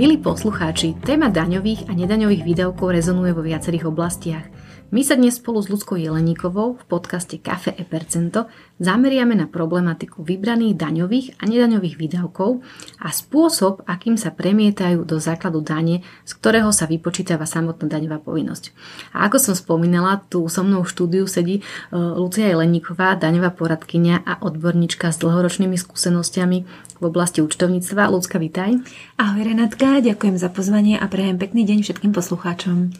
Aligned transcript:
Milí 0.00 0.16
poslucháči, 0.16 0.96
téma 1.04 1.28
daňových 1.28 1.84
a 1.84 1.92
nedaňových 1.92 2.40
výdavkov 2.40 2.88
rezonuje 2.88 3.36
vo 3.36 3.44
viacerých 3.44 3.84
oblastiach. 3.84 4.48
My 4.90 5.04
sa 5.04 5.12
dnes 5.12 5.36
spolu 5.36 5.60
s 5.60 5.68
Ľudskou 5.68 6.00
Jeleníkovou 6.00 6.80
v 6.80 6.84
podcaste 6.88 7.36
Kafe 7.36 7.76
e 7.76 7.84
Percento 7.84 8.48
zameriame 8.80 9.36
na 9.36 9.44
problematiku 9.44 10.24
vybraných 10.24 10.74
daňových 10.74 11.26
a 11.38 11.44
nedaňových 11.44 12.00
výdavkov 12.00 12.64
a 12.98 13.08
spôsob, 13.12 13.84
akým 13.84 14.16
sa 14.16 14.32
premietajú 14.32 15.04
do 15.04 15.20
základu 15.20 15.60
dane, 15.60 16.00
z 16.24 16.32
ktorého 16.32 16.72
sa 16.72 16.88
vypočítava 16.88 17.44
samotná 17.44 17.86
daňová 17.86 18.24
povinnosť. 18.24 18.72
A 19.14 19.28
ako 19.28 19.36
som 19.36 19.54
spomínala, 19.54 20.24
tu 20.32 20.48
so 20.48 20.64
mnou 20.64 20.82
v 20.82 20.90
štúdiu 20.90 21.28
sedí 21.28 21.60
e, 21.60 21.62
Lucia 21.94 22.48
Jeleníková, 22.48 23.20
daňová 23.20 23.52
poradkynia 23.52 24.24
a 24.24 24.40
odborníčka 24.42 25.12
s 25.12 25.20
dlhoročnými 25.22 25.76
skúsenostiami 25.76 26.88
v 27.00 27.08
oblasti 27.08 27.40
účtovníctva. 27.40 28.12
Ľudská, 28.12 28.36
vitaj. 28.36 28.76
Ahoj 29.16 29.42
Renátka, 29.42 30.04
ďakujem 30.04 30.36
za 30.36 30.52
pozvanie 30.52 31.00
a 31.00 31.08
prajem 31.08 31.40
pekný 31.40 31.64
deň 31.64 31.80
všetkým 31.80 32.12
poslucháčom. 32.12 32.92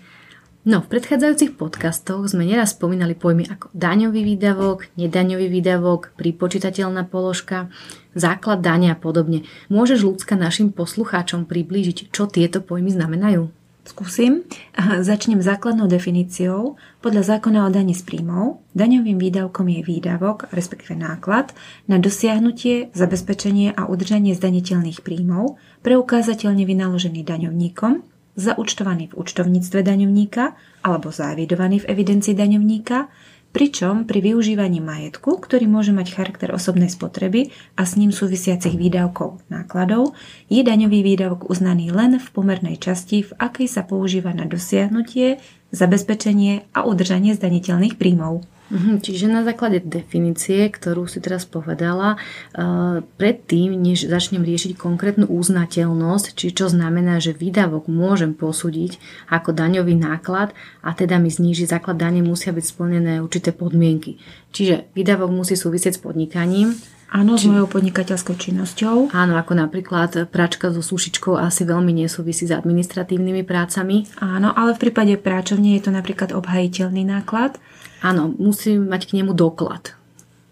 No, 0.61 0.85
v 0.85 0.93
predchádzajúcich 0.93 1.57
podcastoch 1.57 2.29
sme 2.29 2.45
neraz 2.45 2.77
spomínali 2.77 3.17
pojmy 3.17 3.49
ako 3.49 3.73
daňový 3.73 4.21
výdavok, 4.25 4.93
nedaňový 4.97 5.49
výdavok, 5.49 6.13
pripočítateľná 6.21 7.09
položka, 7.09 7.73
základ 8.13 8.61
dania 8.61 8.93
a 8.93 9.01
podobne. 9.01 9.49
Môžeš 9.73 10.05
ľudská 10.05 10.37
našim 10.37 10.69
poslucháčom 10.69 11.49
priblížiť, 11.49 12.13
čo 12.13 12.29
tieto 12.29 12.61
pojmy 12.61 12.93
znamenajú? 12.93 13.60
Skúsim. 13.91 14.47
Začnem 14.79 15.43
základnou 15.43 15.91
definíciou. 15.91 16.79
Podľa 17.03 17.35
zákona 17.35 17.67
o 17.67 17.75
daní 17.75 17.91
z 17.91 18.07
príjmov, 18.07 18.63
daňovým 18.79 19.19
výdavkom 19.19 19.67
je 19.67 19.83
výdavok, 19.83 20.47
respektíve 20.55 20.95
náklad, 20.95 21.51
na 21.91 21.99
dosiahnutie, 21.99 22.95
zabezpečenie 22.95 23.75
a 23.75 23.91
udržanie 23.91 24.39
zdaniteľných 24.39 25.03
príjmov, 25.03 25.59
preukázateľne 25.83 26.63
vynaložený 26.71 27.27
daňovníkom, 27.27 28.07
zaúčtovaný 28.39 29.11
v 29.11 29.27
účtovníctve 29.27 29.83
daňovníka 29.83 30.55
alebo 30.87 31.11
zaevidovaný 31.11 31.83
v 31.83 31.91
evidencii 31.91 32.39
daňovníka, 32.39 33.11
pričom 33.51 34.07
pri 34.07 34.23
využívaní 34.23 34.79
majetku, 34.79 35.39
ktorý 35.43 35.67
môže 35.67 35.91
mať 35.91 36.15
charakter 36.15 36.55
osobnej 36.55 36.91
spotreby 36.91 37.51
a 37.75 37.83
s 37.83 37.99
ním 37.99 38.15
súvisiacich 38.15 38.79
výdavkov 38.79 39.43
nákladov, 39.51 40.15
je 40.47 40.63
daňový 40.63 41.03
výdavok 41.03 41.51
uznaný 41.51 41.91
len 41.91 42.23
v 42.23 42.29
pomernej 42.31 42.79
časti, 42.79 43.27
v 43.27 43.33
akej 43.37 43.67
sa 43.67 43.83
používa 43.83 44.31
na 44.31 44.47
dosiahnutie, 44.47 45.43
zabezpečenie 45.75 46.71
a 46.75 46.87
udržanie 46.87 47.35
zdaniteľných 47.35 47.99
príjmov. 47.99 48.47
Mhm, 48.71 49.03
čiže 49.03 49.27
na 49.27 49.43
základe 49.43 49.83
definície, 49.83 50.71
ktorú 50.71 51.11
si 51.11 51.19
teraz 51.19 51.43
povedala, 51.43 52.15
uh, 52.55 53.03
predtým, 53.19 53.75
než 53.75 54.07
začnem 54.07 54.47
riešiť 54.47 54.79
konkrétnu 54.79 55.27
uznateľnosť, 55.27 56.39
či 56.39 56.55
čo 56.55 56.71
znamená, 56.71 57.19
že 57.19 57.35
výdavok 57.35 57.91
môžem 57.91 58.31
posúdiť 58.31 59.03
ako 59.27 59.51
daňový 59.51 59.99
náklad 59.99 60.55
a 60.87 60.95
teda 60.95 61.19
mi 61.19 61.35
zníži 61.35 61.67
základ 61.67 61.99
dane, 61.99 62.23
musia 62.23 62.55
byť 62.55 62.65
splnené 62.65 63.19
určité 63.19 63.51
podmienky. 63.51 64.23
Čiže 64.55 64.95
výdavok 64.95 65.35
musí 65.35 65.59
súvisieť 65.59 65.99
s 65.99 66.01
podnikaním, 66.01 66.79
Áno, 67.11 67.35
s 67.35 67.43
mojou 67.43 67.67
podnikateľskou 67.67 68.39
činnosťou. 68.39 69.11
Áno, 69.11 69.35
ako 69.35 69.59
napríklad 69.59 70.31
práčka 70.31 70.71
so 70.71 70.79
sušičkou 70.79 71.35
asi 71.35 71.67
veľmi 71.67 71.91
nesúvisí 71.91 72.47
s 72.47 72.55
administratívnymi 72.55 73.43
prácami. 73.43 74.07
Áno, 74.23 74.55
ale 74.55 74.79
v 74.79 74.87
prípade 74.87 75.19
práčovne 75.19 75.75
je 75.75 75.83
to 75.83 75.91
napríklad 75.91 76.31
obhajiteľný 76.31 77.03
náklad. 77.03 77.59
Áno, 78.01 78.33
musím 78.37 78.89
mať 78.89 79.09
k 79.09 79.15
nemu 79.21 79.33
doklad. 79.37 79.97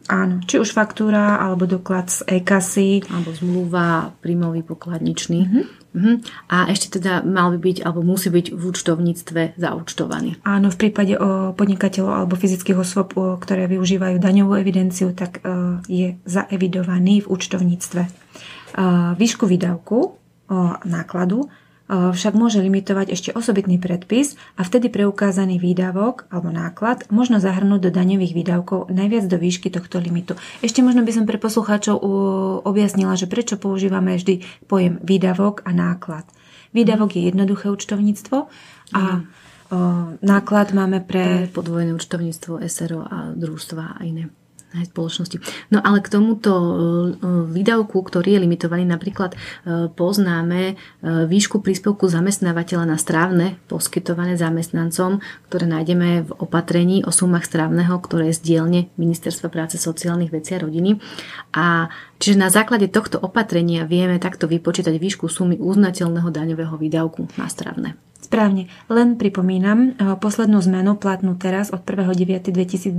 Áno, 0.08 0.40
či 0.48 0.56
už 0.56 0.72
faktúra, 0.72 1.36
alebo 1.36 1.68
doklad 1.68 2.08
z 2.08 2.24
e-kasy. 2.40 3.04
Alebo 3.12 3.28
zmluva, 3.36 4.16
príjmový 4.24 4.64
pokladničný. 4.64 5.40
Mm-hmm. 5.44 6.14
A 6.48 6.68
ešte 6.72 6.96
teda 6.96 7.20
mal 7.20 7.52
by 7.52 7.60
byť, 7.60 7.78
alebo 7.84 8.00
musí 8.00 8.32
byť 8.32 8.56
v 8.56 8.62
účtovníctve 8.72 9.60
zaúčtovaný. 9.60 10.40
Áno, 10.48 10.72
v 10.72 10.80
prípade 10.80 11.12
o 11.20 11.52
podnikateľov 11.52 12.24
alebo 12.24 12.40
fyzických 12.40 12.80
osôb, 12.80 13.12
ktoré 13.16 13.68
využívajú 13.68 14.16
daňovú 14.16 14.56
evidenciu, 14.56 15.12
tak 15.12 15.44
e, 15.44 15.80
je 15.88 16.08
zaevidovaný 16.24 17.24
v 17.24 17.30
účtovníctve. 17.32 18.02
E, 18.04 18.10
výšku 19.16 19.44
výdavku 19.44 20.16
nákladu 20.88 21.44
však 21.88 22.36
môže 22.36 22.60
limitovať 22.60 23.16
ešte 23.16 23.30
osobitný 23.32 23.80
predpis 23.80 24.36
a 24.60 24.62
vtedy 24.62 24.92
preukázaný 24.92 25.56
výdavok 25.56 26.28
alebo 26.28 26.52
náklad 26.52 27.08
možno 27.08 27.40
zahrnúť 27.40 27.88
do 27.88 27.90
daňových 27.90 28.36
výdavkov 28.36 28.92
najviac 28.92 29.24
do 29.24 29.40
výšky 29.40 29.72
tohto 29.72 29.96
limitu. 29.96 30.36
Ešte 30.60 30.84
možno 30.84 31.00
by 31.00 31.12
som 31.16 31.24
pre 31.24 31.40
poslucháčov 31.40 31.96
objasnila, 32.68 33.16
že 33.16 33.24
prečo 33.24 33.56
používame 33.56 34.20
vždy 34.20 34.44
pojem 34.68 35.00
výdavok 35.00 35.64
a 35.64 35.72
náklad. 35.72 36.28
Výdavok 36.76 37.16
je 37.16 37.32
jednoduché 37.32 37.72
účtovníctvo 37.72 38.52
a 38.92 39.24
náklad 40.20 40.76
máme 40.76 41.00
pre... 41.00 41.48
Podvojené 41.48 41.96
účtovníctvo, 41.96 42.60
SRO 42.68 43.00
a 43.08 43.32
družstva 43.32 43.96
a 43.96 44.04
iné 44.04 44.28
aj 44.76 44.92
spoločnosti. 44.92 45.40
No 45.72 45.80
ale 45.80 46.04
k 46.04 46.12
tomuto 46.12 46.52
e, 46.52 46.72
výdavku, 47.48 48.04
ktorý 48.04 48.36
je 48.36 48.42
limitovaný, 48.44 48.84
napríklad 48.84 49.32
e, 49.32 49.36
poznáme 49.88 50.60
e, 50.68 50.74
výšku 51.24 51.64
príspevku 51.64 52.04
zamestnávateľa 52.04 52.84
na 52.84 53.00
strávne 53.00 53.56
poskytované 53.72 54.36
zamestnancom, 54.36 55.24
ktoré 55.48 55.64
nájdeme 55.64 56.28
v 56.28 56.30
opatrení 56.36 57.00
o 57.08 57.10
sumách 57.10 57.48
strávneho, 57.48 57.96
ktoré 58.04 58.28
je 58.28 58.38
z 58.38 58.44
dielne 58.44 58.80
Ministerstva 59.00 59.48
práce, 59.48 59.80
sociálnych 59.80 60.32
vecí 60.32 60.52
a 60.52 60.60
rodiny. 60.60 61.00
A 61.56 61.88
čiže 62.20 62.36
na 62.36 62.52
základe 62.52 62.92
tohto 62.92 63.16
opatrenia 63.16 63.88
vieme 63.88 64.20
takto 64.20 64.44
vypočítať 64.44 64.92
výšku 65.00 65.32
sumy 65.32 65.56
uznateľného 65.56 66.28
daňového 66.28 66.76
výdavku 66.76 67.24
na 67.40 67.48
strávne. 67.48 68.07
Správne. 68.28 68.68
Len 68.92 69.16
pripomínam 69.16 69.96
eh, 69.96 70.12
poslednú 70.20 70.60
zmenu 70.60 71.00
platnú 71.00 71.32
teraz 71.40 71.72
od 71.72 71.80
1.9.2022. 71.80 72.92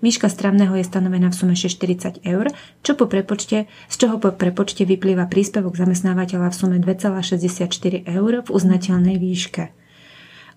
Výška 0.00 0.32
stravného 0.32 0.80
je 0.80 0.84
stanovená 0.88 1.28
v 1.28 1.36
sume 1.36 1.52
640 1.52 2.24
eur, 2.24 2.48
čo 2.80 2.96
po 2.96 3.04
prepočte, 3.04 3.68
z 3.68 3.94
čoho 4.00 4.16
po 4.16 4.32
prepočte 4.32 4.88
vyplýva 4.88 5.28
príspevok 5.28 5.76
zamestnávateľa 5.76 6.48
v 6.48 6.56
sume 6.56 6.76
2,64 6.80 7.68
eur 8.08 8.32
v 8.40 8.48
uznateľnej 8.48 9.20
výške. 9.20 9.76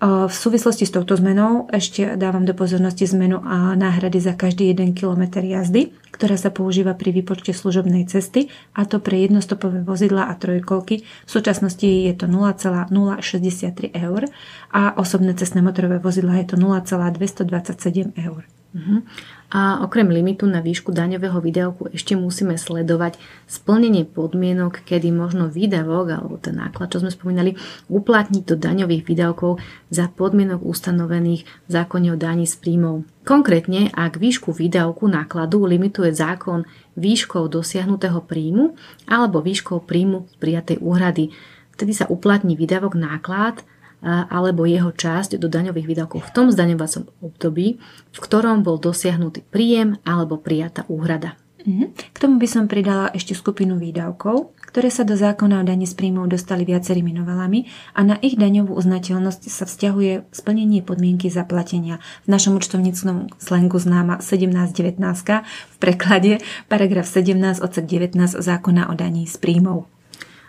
V 0.04 0.36
súvislosti 0.36 0.84
s 0.84 0.92
touto 0.92 1.16
zmenou 1.16 1.72
ešte 1.72 2.20
dávam 2.20 2.44
do 2.44 2.52
pozornosti 2.52 3.08
zmenu 3.08 3.40
a 3.40 3.72
náhrady 3.72 4.20
za 4.20 4.36
každý 4.36 4.76
1 4.76 5.00
km 5.00 5.40
jazdy, 5.40 5.96
ktorá 6.14 6.38
sa 6.38 6.54
používa 6.54 6.94
pri 6.94 7.10
výpočte 7.10 7.52
služobnej 7.52 8.06
cesty, 8.06 8.54
a 8.78 8.86
to 8.86 9.02
pre 9.02 9.18
jednostopové 9.18 9.82
vozidla 9.82 10.30
a 10.30 10.38
trojkolky. 10.38 11.02
V 11.02 11.30
súčasnosti 11.30 11.84
je 11.84 12.14
to 12.14 12.30
0,063 12.30 13.92
eur 13.98 14.30
a 14.70 14.94
osobné 15.02 15.34
cestné 15.34 15.66
motorové 15.66 15.98
vozidla 15.98 16.40
je 16.46 16.54
to 16.54 16.56
0,227 16.62 18.14
eur. 18.22 18.46
Uh-huh. 18.74 19.06
A 19.54 19.86
okrem 19.86 20.10
limitu 20.10 20.50
na 20.50 20.58
výšku 20.58 20.90
daňového 20.90 21.38
výdavku 21.38 21.94
ešte 21.94 22.18
musíme 22.18 22.58
sledovať 22.58 23.22
splnenie 23.46 24.02
podmienok, 24.02 24.82
kedy 24.82 25.14
možno 25.14 25.46
výdavok 25.46 26.10
alebo 26.10 26.42
ten 26.42 26.58
náklad, 26.58 26.90
čo 26.90 27.06
sme 27.06 27.14
spomínali, 27.14 27.54
uplatniť 27.86 28.44
do 28.50 28.58
daňových 28.58 29.06
výdavkov 29.06 29.62
za 29.94 30.10
podmienok 30.10 30.66
ustanovených 30.66 31.46
v 31.46 31.70
zákone 31.70 32.10
o 32.10 32.18
daní 32.18 32.50
z 32.50 32.58
príjmov. 32.58 33.06
Konkrétne, 33.22 33.94
ak 33.94 34.18
výšku 34.18 34.50
výdavku 34.50 35.06
nákladu 35.06 35.70
limituje 35.70 36.10
zákon 36.10 36.66
výškou 36.98 37.46
dosiahnutého 37.54 38.26
príjmu 38.26 38.74
alebo 39.06 39.46
výškou 39.46 39.86
príjmu 39.86 40.34
z 40.34 40.36
prijatej 40.42 40.78
úhrady, 40.82 41.30
vtedy 41.78 41.94
sa 41.94 42.10
uplatní 42.10 42.58
výdavok 42.58 42.98
náklad 42.98 43.62
alebo 44.04 44.68
jeho 44.68 44.92
časť 44.92 45.40
do 45.40 45.48
daňových 45.48 45.88
výdavkov 45.88 46.20
v 46.28 46.34
tom 46.36 46.52
zdaňovacom 46.52 47.08
období, 47.24 47.80
v 48.12 48.20
ktorom 48.20 48.62
bol 48.62 48.78
dosiahnutý 48.78 49.48
príjem 49.48 49.98
alebo 50.04 50.38
prijatá 50.38 50.84
úhrada. 50.92 51.40
Mhm. 51.64 51.96
K 51.96 52.18
tomu 52.20 52.44
by 52.44 52.48
som 52.48 52.68
pridala 52.68 53.08
ešte 53.16 53.32
skupinu 53.32 53.80
výdavkov, 53.80 54.52
ktoré 54.68 54.92
sa 54.92 55.08
do 55.08 55.16
zákona 55.16 55.62
o 55.62 55.68
daní 55.68 55.88
z 55.88 55.96
príjmov 55.96 56.28
dostali 56.28 56.68
viacerými 56.68 57.16
novelami 57.16 57.70
a 57.96 58.04
na 58.04 58.20
ich 58.20 58.36
daňovú 58.36 58.76
uznateľnosť 58.76 59.48
sa 59.48 59.64
vzťahuje 59.64 60.34
splnenie 60.34 60.84
podmienky 60.84 61.32
zaplatenia. 61.32 62.04
V 62.28 62.36
našom 62.36 62.60
účtovníckom 62.60 63.32
slengu 63.40 63.80
známa 63.80 64.20
17.19 64.20 64.98
v 65.46 65.76
preklade 65.80 66.44
paragraf 66.68 67.08
17 67.08 67.64
odsek 67.64 67.86
19 67.88 68.18
zákona 68.44 68.92
o 68.92 68.94
daní 68.98 69.24
z 69.24 69.40
príjmov. 69.40 69.93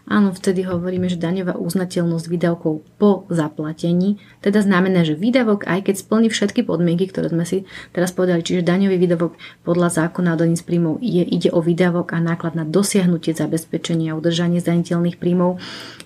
Áno, 0.04 0.36
vtedy 0.36 0.68
hovoríme, 0.68 1.08
že 1.08 1.16
daňová 1.16 1.56
uznateľnosť 1.56 2.28
výdavkov 2.28 2.84
po 3.00 3.24
zaplatení, 3.32 4.20
teda 4.44 4.60
znamená, 4.60 5.00
že 5.00 5.16
výdavok, 5.16 5.64
aj 5.64 5.88
keď 5.88 5.94
splní 5.96 6.28
všetky 6.28 6.60
podmienky, 6.60 7.08
ktoré 7.08 7.32
sme 7.32 7.48
si 7.48 7.64
teraz 7.96 8.12
povedali, 8.12 8.44
čiže 8.44 8.68
daňový 8.68 9.00
výdavok 9.00 9.32
podľa 9.64 10.04
zákona 10.04 10.36
o 10.36 10.40
daní 10.44 10.60
z 10.60 10.64
príjmov 10.68 11.00
je, 11.00 11.24
ide 11.24 11.48
o 11.48 11.64
výdavok 11.64 12.12
a 12.12 12.20
náklad 12.20 12.52
na 12.52 12.68
dosiahnutie 12.68 13.32
zabezpečenia 13.32 14.12
a 14.12 14.20
udržanie 14.20 14.60
zdaniteľných 14.60 15.16
príjmov, 15.16 15.56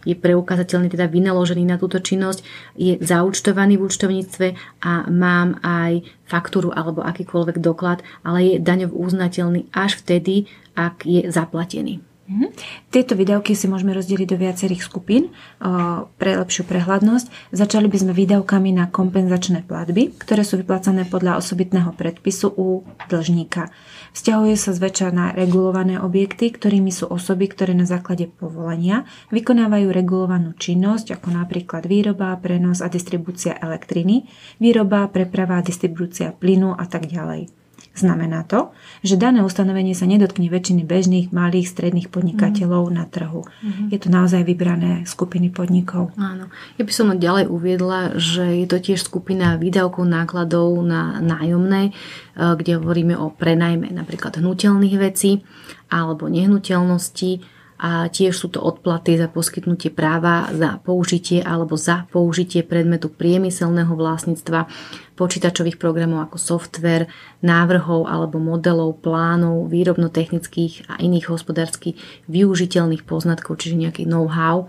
je 0.06 0.14
preukázateľný, 0.14 0.94
teda 0.94 1.10
vynaložený 1.10 1.66
na 1.66 1.74
túto 1.74 1.98
činnosť, 1.98 2.46
je 2.78 3.02
zaúčtovaný 3.02 3.82
v 3.82 3.86
účtovníctve 3.90 4.46
a 4.78 5.10
mám 5.10 5.58
aj 5.66 6.06
faktúru 6.22 6.70
alebo 6.70 7.02
akýkoľvek 7.02 7.58
doklad, 7.58 8.06
ale 8.22 8.46
je 8.46 8.62
daňov 8.62 8.94
uznateľný 8.94 9.66
až 9.74 9.98
vtedy, 9.98 10.46
ak 10.78 11.02
je 11.02 11.26
zaplatený. 11.34 12.07
Mhm. 12.28 12.52
Tieto 12.92 13.16
výdavky 13.16 13.56
si 13.56 13.72
môžeme 13.72 13.96
rozdeliť 13.96 14.28
do 14.28 14.36
viacerých 14.36 14.84
skupín 14.84 15.32
pre 16.20 16.32
lepšiu 16.36 16.68
prehľadnosť. 16.68 17.56
Začali 17.56 17.88
by 17.88 17.96
sme 18.04 18.12
výdavkami 18.12 18.76
na 18.76 18.84
kompenzačné 18.92 19.64
platby, 19.64 20.12
ktoré 20.20 20.44
sú 20.44 20.60
vyplácané 20.60 21.08
podľa 21.08 21.40
osobitného 21.40 21.96
predpisu 21.96 22.52
u 22.52 22.84
dlžníka. 23.08 23.72
Vzťahuje 24.12 24.54
sa 24.60 24.76
zväčša 24.76 25.08
na 25.08 25.32
regulované 25.32 25.96
objekty, 25.96 26.52
ktorými 26.52 26.92
sú 26.92 27.08
osoby, 27.08 27.48
ktoré 27.48 27.72
na 27.72 27.88
základe 27.88 28.28
povolenia 28.28 29.08
vykonávajú 29.32 29.88
regulovanú 29.88 30.52
činnosť, 30.52 31.16
ako 31.16 31.32
napríklad 31.32 31.88
výroba, 31.88 32.36
prenos 32.36 32.84
a 32.84 32.92
distribúcia 32.92 33.56
elektriny, 33.56 34.28
výroba, 34.60 35.08
preprava 35.08 35.64
distribúcia 35.64 36.36
plynu 36.36 36.76
a 36.76 36.84
tak 36.84 37.08
ďalej. 37.08 37.67
Znamená 37.96 38.46
to, 38.46 38.70
že 39.02 39.18
dané 39.18 39.42
ustanovenie 39.42 39.90
sa 39.90 40.06
nedotkne 40.06 40.46
väčšiny 40.46 40.86
bežných 40.86 41.26
malých 41.34 41.66
stredných 41.66 42.08
podnikateľov 42.14 42.88
mm. 42.88 42.94
na 42.94 43.04
trhu. 43.10 43.42
Mm-hmm. 43.42 43.86
Je 43.90 43.98
to 43.98 44.08
naozaj 44.08 44.46
vybrané 44.46 45.02
skupiny 45.02 45.50
podnikov. 45.50 46.14
Áno. 46.14 46.46
Ja 46.78 46.86
by 46.86 46.92
som 46.94 47.10
ďalej 47.10 47.50
uviedla, 47.50 48.14
že 48.14 48.62
je 48.62 48.66
to 48.70 48.78
tiež 48.78 49.02
skupina 49.02 49.58
výdavkov 49.58 50.06
nákladov 50.06 50.78
na 50.86 51.18
nájomné, 51.18 51.90
e, 51.90 51.92
kde 52.38 52.78
hovoríme 52.78 53.18
o 53.18 53.34
prenajme 53.34 53.90
napríklad 53.90 54.38
hnutelných 54.38 54.96
vecí 55.02 55.42
alebo 55.90 56.30
nehnuteľnosti 56.30 57.57
a 57.78 58.10
tiež 58.10 58.34
sú 58.34 58.50
to 58.50 58.58
odplaty 58.58 59.14
za 59.14 59.30
poskytnutie 59.30 59.94
práva 59.94 60.50
za 60.50 60.82
použitie 60.82 61.38
alebo 61.38 61.78
za 61.78 62.10
použitie 62.10 62.66
predmetu 62.66 63.06
priemyselného 63.06 63.94
vlastníctva, 63.94 64.66
počítačových 65.14 65.78
programov 65.78 66.26
ako 66.26 66.38
software, 66.38 67.10
návrhov 67.42 68.06
alebo 68.06 68.42
modelov, 68.42 68.98
plánov, 69.02 69.70
výrobno-technických 69.70 70.90
a 70.90 70.98
iných 71.02 71.30
hospodársky 71.30 71.94
využiteľných 72.26 73.06
poznatkov, 73.06 73.62
čiže 73.62 73.78
nejaký 73.78 74.06
know-how 74.06 74.66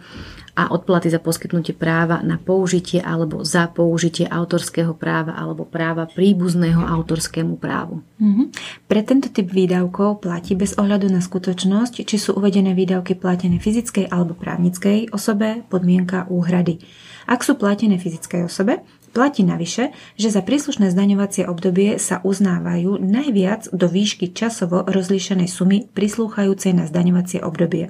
a 0.59 0.67
odplaty 0.75 1.07
za 1.07 1.23
poskytnutie 1.23 1.71
práva 1.71 2.19
na 2.19 2.35
použitie 2.35 2.99
alebo 2.99 3.47
za 3.47 3.71
použitie 3.71 4.27
autorského 4.27 4.91
práva 4.91 5.39
alebo 5.39 5.63
práva 5.63 6.03
príbuzného 6.03 6.83
autorskému 6.83 7.55
právu. 7.55 8.03
Mm-hmm. 8.19 8.45
Pre 8.91 9.01
tento 9.07 9.31
typ 9.31 9.47
výdavkov 9.47 10.19
platí 10.19 10.59
bez 10.59 10.75
ohľadu 10.75 11.07
na 11.07 11.23
skutočnosť, 11.23 12.03
či 12.03 12.19
sú 12.19 12.35
uvedené 12.35 12.75
výdavky 12.75 13.15
platené 13.15 13.63
fyzickej 13.63 14.11
alebo 14.11 14.35
právnickej 14.35 15.15
osobe 15.15 15.63
podmienka 15.71 16.27
úhrady. 16.27 16.83
Ak 17.23 17.47
sú 17.47 17.55
platené 17.55 17.95
fyzickej 17.95 18.43
osobe, 18.43 18.83
Platí 19.09 19.41
navyše, 19.41 19.89
že 20.21 20.29
za 20.29 20.45
príslušné 20.45 20.93
zdaňovacie 20.93 21.49
obdobie 21.49 21.97
sa 21.97 22.21
uznávajú 22.21 23.01
najviac 23.01 23.73
do 23.73 23.89
výšky 23.89 24.29
časovo 24.37 24.85
rozlíšenej 24.85 25.49
sumy 25.49 25.89
prislúchajúcej 25.89 26.77
na 26.77 26.85
zdaňovacie 26.85 27.41
obdobie. 27.41 27.89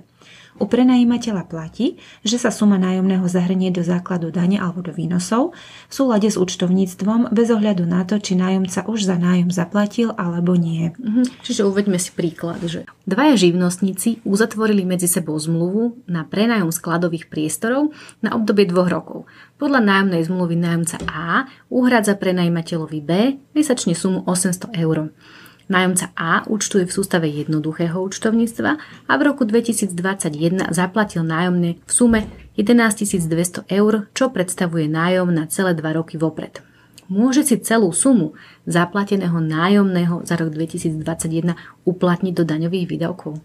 U 0.59 0.67
prenajímateľa 0.67 1.47
platí, 1.47 1.95
že 2.21 2.35
sa 2.35 2.51
suma 2.51 2.75
nájomného 2.75 3.23
zahrnie 3.31 3.71
do 3.71 3.79
základu 3.79 4.27
dane 4.27 4.59
alebo 4.59 4.83
do 4.83 4.91
výnosov 4.91 5.55
v 5.87 5.93
súlade 5.95 6.27
s 6.27 6.35
účtovníctvom 6.35 7.31
bez 7.31 7.47
ohľadu 7.47 7.87
na 7.87 8.03
to, 8.03 8.19
či 8.19 8.35
nájomca 8.35 8.83
už 8.91 9.07
za 9.07 9.15
nájom 9.15 9.49
zaplatil 9.55 10.11
alebo 10.19 10.59
nie. 10.59 10.91
Mhm. 10.99 11.41
Čiže 11.47 11.63
uveďme 11.63 11.95
si 11.95 12.11
príklad, 12.11 12.59
že 12.67 12.83
dvaja 13.07 13.39
živnostníci 13.39 14.21
uzatvorili 14.27 14.83
medzi 14.83 15.07
sebou 15.07 15.39
zmluvu 15.39 16.03
na 16.11 16.27
prenajom 16.27 16.75
skladových 16.75 17.31
priestorov 17.31 17.95
na 18.19 18.35
obdobie 18.35 18.67
dvoch 18.67 18.91
rokov. 18.91 19.19
Podľa 19.55 19.79
nájomnej 19.79 20.23
zmluvy 20.27 20.55
nájomca 20.59 20.97
A 21.07 21.47
uhradza 21.71 22.19
prenajímateľovi 22.19 22.99
B 22.99 23.11
mesačne 23.55 23.95
sumu 23.95 24.23
800 24.27 24.75
eur. 24.75 25.11
Nájomca 25.69 26.09
A 26.17 26.49
účtuje 26.49 26.89
v 26.89 26.91
sústave 26.91 27.29
jednoduchého 27.29 27.93
účtovníctva 28.01 28.71
a 29.05 29.13
v 29.13 29.21
roku 29.21 29.45
2021 29.45 29.93
zaplatil 30.73 31.21
nájomné 31.21 31.77
v 31.85 31.91
sume 31.93 32.25
11 32.57 33.29
200 33.29 33.69
eur, 33.69 34.09
čo 34.17 34.33
predstavuje 34.33 34.89
nájom 34.89 35.29
na 35.29 35.45
celé 35.45 35.77
2 35.77 35.85
roky 35.93 36.17
vopred. 36.17 36.65
Môže 37.05 37.45
si 37.45 37.61
celú 37.61 37.93
sumu 37.93 38.33
zaplateného 38.65 39.37
nájomného 39.37 40.25
za 40.25 40.37
rok 40.41 40.53
2021 40.53 41.53
uplatniť 41.85 42.33
do 42.33 42.43
daňových 42.45 42.85
výdavkov. 42.89 43.37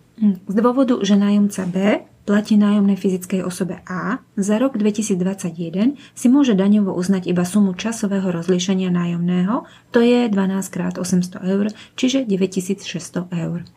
Z 0.49 0.55
dôvodu, 0.57 0.97
že 1.05 1.21
nájomca 1.21 1.63
B 1.69 1.77
platí 2.25 2.57
nájomnej 2.57 2.97
fyzickej 2.97 3.45
osobe 3.45 3.85
A, 3.85 4.25
za 4.35 4.57
rok 4.59 4.81
2021 4.81 6.01
si 6.17 6.27
môže 6.33 6.57
daňovo 6.57 6.97
uznať 6.97 7.29
iba 7.31 7.45
sumu 7.45 7.77
časového 7.77 8.33
rozlíšenia 8.33 8.91
nájomného, 8.91 9.69
to 9.93 10.01
je 10.01 10.29
12 10.29 10.75
krát 10.75 10.97
800 10.97 11.45
eur, 11.45 11.69
čiže 11.95 12.25
9600 12.25 13.29
eur. 13.31 13.69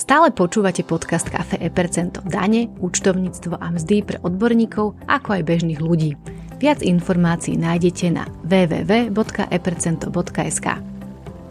Stále 0.00 0.32
počúvate 0.32 0.80
podcast 0.80 1.28
Cafe 1.28 1.60
Epercento 1.60 2.24
dane, 2.24 2.72
účtovníctvo 2.80 3.60
a 3.60 3.68
mzdy 3.68 4.00
pre 4.00 4.16
odborníkov, 4.24 4.96
ako 5.04 5.28
aj 5.36 5.44
bežných 5.44 5.76
ľudí. 5.76 6.16
Viac 6.56 6.80
informácií 6.80 7.60
nájdete 7.60 8.08
na 8.08 8.24
www.epercento.sk. 8.48 10.89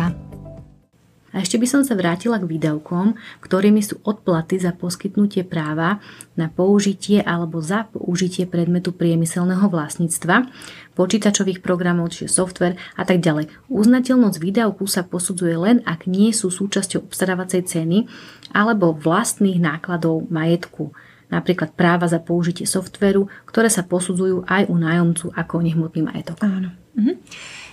A 1.31 1.39
ešte 1.39 1.55
by 1.55 1.67
som 1.67 1.81
sa 1.87 1.95
vrátila 1.95 2.35
k 2.39 2.47
výdavkom, 2.47 3.15
ktorými 3.39 3.79
sú 3.79 4.03
odplaty 4.03 4.59
za 4.59 4.75
poskytnutie 4.75 5.47
práva 5.47 6.03
na 6.35 6.51
použitie 6.51 7.23
alebo 7.23 7.63
za 7.63 7.87
použitie 7.87 8.43
predmetu 8.43 8.91
priemyselného 8.91 9.63
vlastníctva, 9.71 10.51
počítačových 10.91 11.63
programov, 11.63 12.11
čiže 12.11 12.35
software 12.35 12.75
a 12.99 13.07
tak 13.07 13.23
ďalej. 13.23 13.47
Uznateľnosť 13.71 14.37
výdavku 14.43 14.83
sa 14.91 15.07
posudzuje 15.07 15.55
len, 15.55 15.77
ak 15.87 16.03
nie 16.03 16.35
sú 16.35 16.51
súčasťou 16.51 17.07
obstarávacej 17.07 17.63
ceny 17.63 18.11
alebo 18.51 18.91
vlastných 18.91 19.59
nákladov 19.59 20.27
majetku 20.27 20.91
napríklad 21.31 21.71
práva 21.71 22.11
za 22.11 22.19
použitie 22.19 22.67
softveru, 22.67 23.31
ktoré 23.47 23.71
sa 23.71 23.87
posudzujú 23.87 24.43
aj 24.43 24.67
u 24.67 24.75
nájomcu 24.75 25.31
ako 25.31 25.63
nehmotný 25.63 26.03
majetok. 26.03 26.43
Áno. 26.43 26.75
Mhm. 26.99 27.13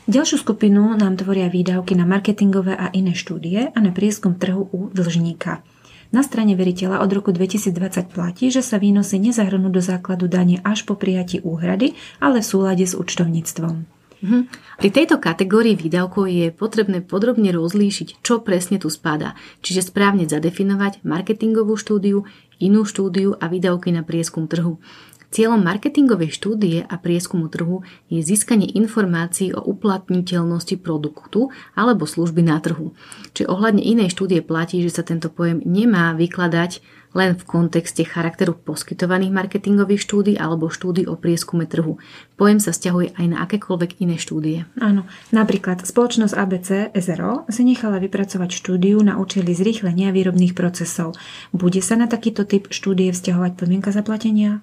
Ďalšiu 0.08 0.40
skupinu 0.40 0.96
nám 0.96 1.20
tvoria 1.20 1.52
výdavky 1.52 1.92
na 1.92 2.08
marketingové 2.08 2.72
a 2.72 2.88
iné 2.96 3.12
štúdie 3.12 3.68
a 3.68 3.76
na 3.76 3.92
prieskum 3.92 4.40
trhu 4.40 4.64
u 4.72 4.88
dlžníka. 4.88 5.60
Na 6.16 6.24
strane 6.24 6.56
veriteľa 6.56 7.04
od 7.04 7.10
roku 7.12 7.28
2020 7.28 8.08
platí, 8.08 8.48
že 8.48 8.64
sa 8.64 8.80
výnosy 8.80 9.20
nezahrnú 9.20 9.68
do 9.68 9.84
základu 9.84 10.24
dane 10.24 10.64
až 10.64 10.88
po 10.88 10.96
prijatí 10.96 11.44
úhrady, 11.44 11.92
ale 12.24 12.40
v 12.40 12.48
súlade 12.48 12.88
s 12.88 12.96
účtovníctvom. 12.96 13.84
Mhm. 14.24 14.40
Pri 14.80 14.88
tejto 14.88 15.20
kategórii 15.20 15.76
výdavkov 15.76 16.24
je 16.24 16.56
potrebné 16.56 17.04
podrobne 17.04 17.52
rozlíšiť, 17.52 18.24
čo 18.24 18.40
presne 18.40 18.80
tu 18.80 18.88
spadá, 18.88 19.36
čiže 19.60 19.92
správne 19.92 20.24
zadefinovať 20.24 21.04
marketingovú 21.04 21.76
štúdiu, 21.76 22.24
inú 22.56 22.88
štúdiu 22.88 23.36
a 23.36 23.44
výdavky 23.44 23.92
na 23.92 24.00
prieskum 24.00 24.48
trhu. 24.48 24.80
Cieľom 25.28 25.60
marketingovej 25.60 26.32
štúdie 26.32 26.88
a 26.88 26.94
prieskumu 26.96 27.52
trhu 27.52 27.84
je 28.08 28.24
získanie 28.24 28.64
informácií 28.64 29.52
o 29.52 29.60
uplatniteľnosti 29.60 30.80
produktu 30.80 31.52
alebo 31.76 32.08
služby 32.08 32.40
na 32.40 32.56
trhu. 32.64 32.96
Čiže 33.36 33.52
ohľadne 33.52 33.84
inej 33.84 34.16
štúdie 34.16 34.40
platí, 34.40 34.80
že 34.80 34.88
sa 34.88 35.04
tento 35.04 35.28
pojem 35.28 35.60
nemá 35.68 36.16
vykladať 36.16 36.80
len 37.12 37.36
v 37.36 37.44
kontexte 37.44 38.04
charakteru 38.04 38.56
poskytovaných 38.56 39.32
marketingových 39.32 40.00
štúdí 40.00 40.32
alebo 40.36 40.72
štúdí 40.72 41.04
o 41.04 41.16
prieskume 41.16 41.68
trhu. 41.68 42.00
Pojem 42.40 42.60
sa 42.60 42.72
stiahuje 42.72 43.16
aj 43.16 43.26
na 43.28 43.44
akékoľvek 43.44 44.00
iné 44.00 44.16
štúdie. 44.20 44.64
Áno, 44.80 45.08
napríklad 45.32 45.84
spoločnosť 45.84 46.34
ABC 46.36 46.68
SRO 46.96 47.48
si 47.48 47.68
nechala 47.68 48.00
vypracovať 48.00 48.50
štúdiu 48.52 49.00
na 49.04 49.16
účely 49.20 49.52
zrýchlenia 49.52 50.12
výrobných 50.12 50.56
procesov. 50.56 51.16
Bude 51.52 51.80
sa 51.80 51.96
na 51.96 52.08
takýto 52.08 52.44
typ 52.44 52.68
štúdie 52.72 53.12
vzťahovať 53.12 53.52
podmienka 53.56 53.92
zaplatenia? 53.92 54.60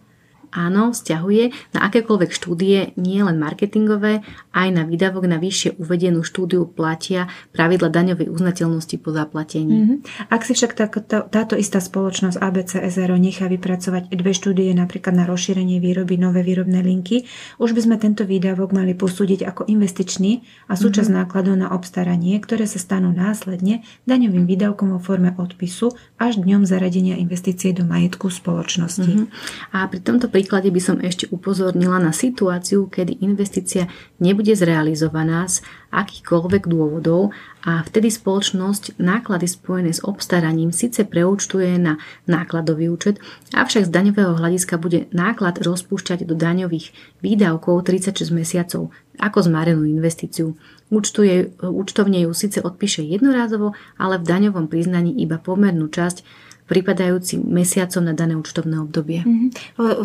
Áno, 0.56 0.96
vzťahuje 0.96 1.76
na 1.76 1.80
akékoľvek 1.92 2.32
štúdie, 2.32 2.96
nie 2.96 3.20
len 3.20 3.36
marketingové, 3.36 4.24
aj 4.56 4.68
na 4.72 4.88
výdavok 4.88 5.28
na 5.28 5.38
vyššie 5.38 5.76
uvedenú 5.78 6.24
štúdiu 6.24 6.64
platia 6.64 7.28
pravidla 7.52 7.92
daňovej 7.92 8.32
uznateľnosti 8.32 8.96
po 9.04 9.12
zaplatení. 9.12 9.76
Mm-hmm. 9.76 10.32
Ak 10.32 10.48
si 10.48 10.56
však 10.56 10.72
táto, 10.74 11.28
táto 11.28 11.54
istá 11.60 11.84
spoločnosť 11.84 12.40
ABC 12.40 12.72
SRO 12.88 13.20
nechá 13.20 13.52
vypracovať 13.52 14.10
dve 14.16 14.32
štúdie 14.32 14.72
napríklad 14.72 15.14
na 15.14 15.28
rozšírenie 15.28 15.84
výroby 15.84 16.16
nové 16.16 16.42
výrobné 16.42 16.80
linky, 16.80 17.28
už 17.60 17.76
by 17.76 17.82
sme 17.84 17.96
tento 18.00 18.24
výdavok 18.24 18.72
mali 18.72 18.96
posúdiť 18.96 19.44
ako 19.44 19.68
investičný 19.68 20.42
a 20.72 20.80
súčasť 20.80 21.12
mm-hmm. 21.12 21.28
nákladov 21.28 21.56
na 21.60 21.68
obstaranie, 21.76 22.40
ktoré 22.40 22.64
sa 22.64 22.80
stanú 22.80 23.12
následne 23.12 23.84
daňovým 24.08 24.48
výdavkom 24.48 24.96
vo 24.96 25.00
forme 25.04 25.36
odpisu 25.36 25.92
až 26.16 26.40
dňom 26.40 26.64
zaradenia 26.64 27.20
investície 27.20 27.76
do 27.76 27.84
majetku 27.84 28.32
spoločnosti. 28.32 29.12
Mm-hmm. 29.12 29.76
A 29.76 29.90
pri 29.92 30.00
tomto 30.00 30.32
príklade 30.46 30.70
by 30.70 30.78
som 30.78 31.02
ešte 31.02 31.25
upozornila 31.34 31.98
na 31.98 32.14
situáciu, 32.14 32.86
kedy 32.86 33.18
investícia 33.25 33.90
nebude 34.22 34.54
zrealizovaná 34.54 35.50
z 35.50 35.66
akýchkoľvek 35.90 36.70
dôvodov 36.70 37.34
a 37.66 37.82
vtedy 37.82 38.14
spoločnosť 38.14 39.02
náklady 39.02 39.50
spojené 39.50 39.90
s 39.90 40.06
obstaraním 40.06 40.70
síce 40.70 41.02
preúčtuje 41.02 41.82
na 41.82 41.98
nákladový 42.30 42.94
účet, 42.94 43.18
avšak 43.58 43.90
z 43.90 43.92
daňového 43.98 44.38
hľadiska 44.38 44.78
bude 44.78 45.10
náklad 45.10 45.66
rozpúšťať 45.66 46.30
do 46.30 46.38
daňových 46.38 46.94
výdavkov 47.25 47.82
36 47.90 48.30
mesiacov 48.30 48.94
ako 49.18 49.50
zmarenú 49.50 49.82
investíciu. 49.90 50.54
Účtuje, 50.94 51.58
účtovne 51.58 52.22
ju 52.22 52.38
síce 52.38 52.62
odpíše 52.62 53.02
jednorázovo, 53.02 53.74
ale 53.98 54.22
v 54.22 54.30
daňovom 54.30 54.70
priznaní 54.70 55.18
iba 55.25 55.42
pomernú 55.42 55.90
časť 55.90 56.45
pripadajúcim 56.65 57.45
mesiacom 57.45 58.01
na 58.01 58.13
dané 58.17 58.34
účtovné 58.34 58.81
obdobie. 58.81 59.22
Mm-hmm. 59.22 59.50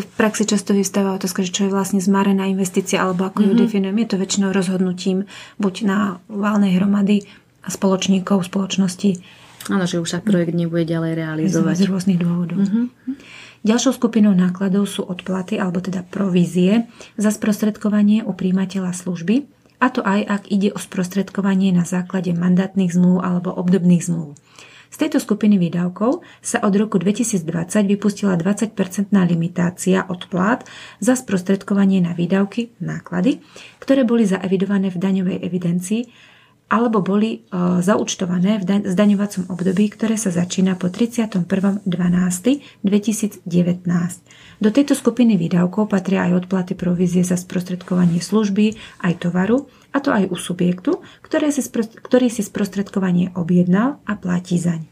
V 0.00 0.06
praxi 0.20 0.44
často 0.44 0.76
vystáva 0.76 1.16
otázka, 1.16 1.40
že 1.40 1.52
čo 1.56 1.68
je 1.68 1.72
vlastne 1.72 2.04
zmarená 2.04 2.44
investícia 2.52 3.00
alebo 3.00 3.24
ako 3.24 3.40
mm-hmm. 3.40 3.48
ju 3.48 3.54
mhm. 3.56 3.60
definujem. 3.64 3.96
Je 3.96 4.08
to 4.08 4.16
väčšinou 4.20 4.50
rozhodnutím 4.52 5.18
buď 5.56 5.74
na 5.88 5.98
válnej 6.28 6.76
hromady 6.76 7.24
a 7.64 7.68
spoločníkov 7.72 8.48
spoločnosti. 8.48 9.20
Áno, 9.68 9.84
že 9.84 10.00
už 10.00 10.08
sa 10.08 10.20
projekt 10.24 10.56
nebude 10.56 10.88
ďalej 10.88 11.12
realizovať. 11.20 11.84
Z 11.84 11.88
rôznych 11.88 12.20
dôvodov. 12.20 12.64
Mm-hmm. 12.64 12.84
Ďalšou 13.60 14.00
skupinou 14.00 14.32
nákladov 14.32 14.88
sú 14.88 15.04
odplaty 15.04 15.60
alebo 15.60 15.84
teda 15.84 16.00
provízie 16.00 16.88
za 17.20 17.28
sprostredkovanie 17.28 18.24
u 18.24 18.32
príjimateľa 18.32 18.96
služby, 18.96 19.44
a 19.80 19.88
to 19.88 20.04
aj 20.04 20.20
ak 20.28 20.42
ide 20.52 20.72
o 20.76 20.78
sprostredkovanie 20.80 21.72
na 21.72 21.88
základe 21.88 22.36
mandátnych 22.36 22.92
zmluv 22.92 23.24
alebo 23.24 23.48
obdobných 23.52 24.04
zmluv. 24.04 24.36
Z 24.90 25.06
tejto 25.06 25.22
skupiny 25.22 25.54
výdavkov 25.54 26.26
sa 26.42 26.58
od 26.66 26.74
roku 26.74 26.98
2020 26.98 27.46
vypustila 27.86 28.34
20-percentná 28.34 29.22
limitácia 29.22 30.02
odplát 30.10 30.66
za 30.98 31.14
sprostredkovanie 31.14 32.02
na 32.02 32.10
výdavky, 32.10 32.74
náklady, 32.82 33.38
ktoré 33.78 34.02
boli 34.02 34.26
zaevidované 34.26 34.90
v 34.90 34.98
daňovej 34.98 35.38
evidencii 35.46 36.02
alebo 36.70 37.02
boli 37.02 37.34
e, 37.34 37.38
zaučtované 37.82 38.62
v 38.62 38.64
daň, 38.64 38.80
zdaňovacom 38.94 39.50
období, 39.50 39.90
ktoré 39.90 40.14
sa 40.14 40.30
začína 40.30 40.78
po 40.78 40.86
31.12.2019. 40.86 43.42
Do 44.62 44.70
tejto 44.70 44.94
skupiny 44.94 45.34
výdavkov 45.34 45.90
patria 45.90 46.30
aj 46.30 46.46
odplaty 46.46 46.78
provízie 46.78 47.26
za 47.26 47.34
sprostredkovanie 47.34 48.22
služby, 48.22 48.78
aj 49.02 49.18
tovaru, 49.18 49.66
a 49.90 49.98
to 49.98 50.14
aj 50.14 50.30
u 50.30 50.36
subjektu, 50.38 51.02
ktorý 51.26 52.28
si 52.30 52.42
sprostredkovanie 52.42 53.34
objednal 53.34 53.98
a 54.06 54.12
platí 54.14 54.56
zaň. 54.56 54.86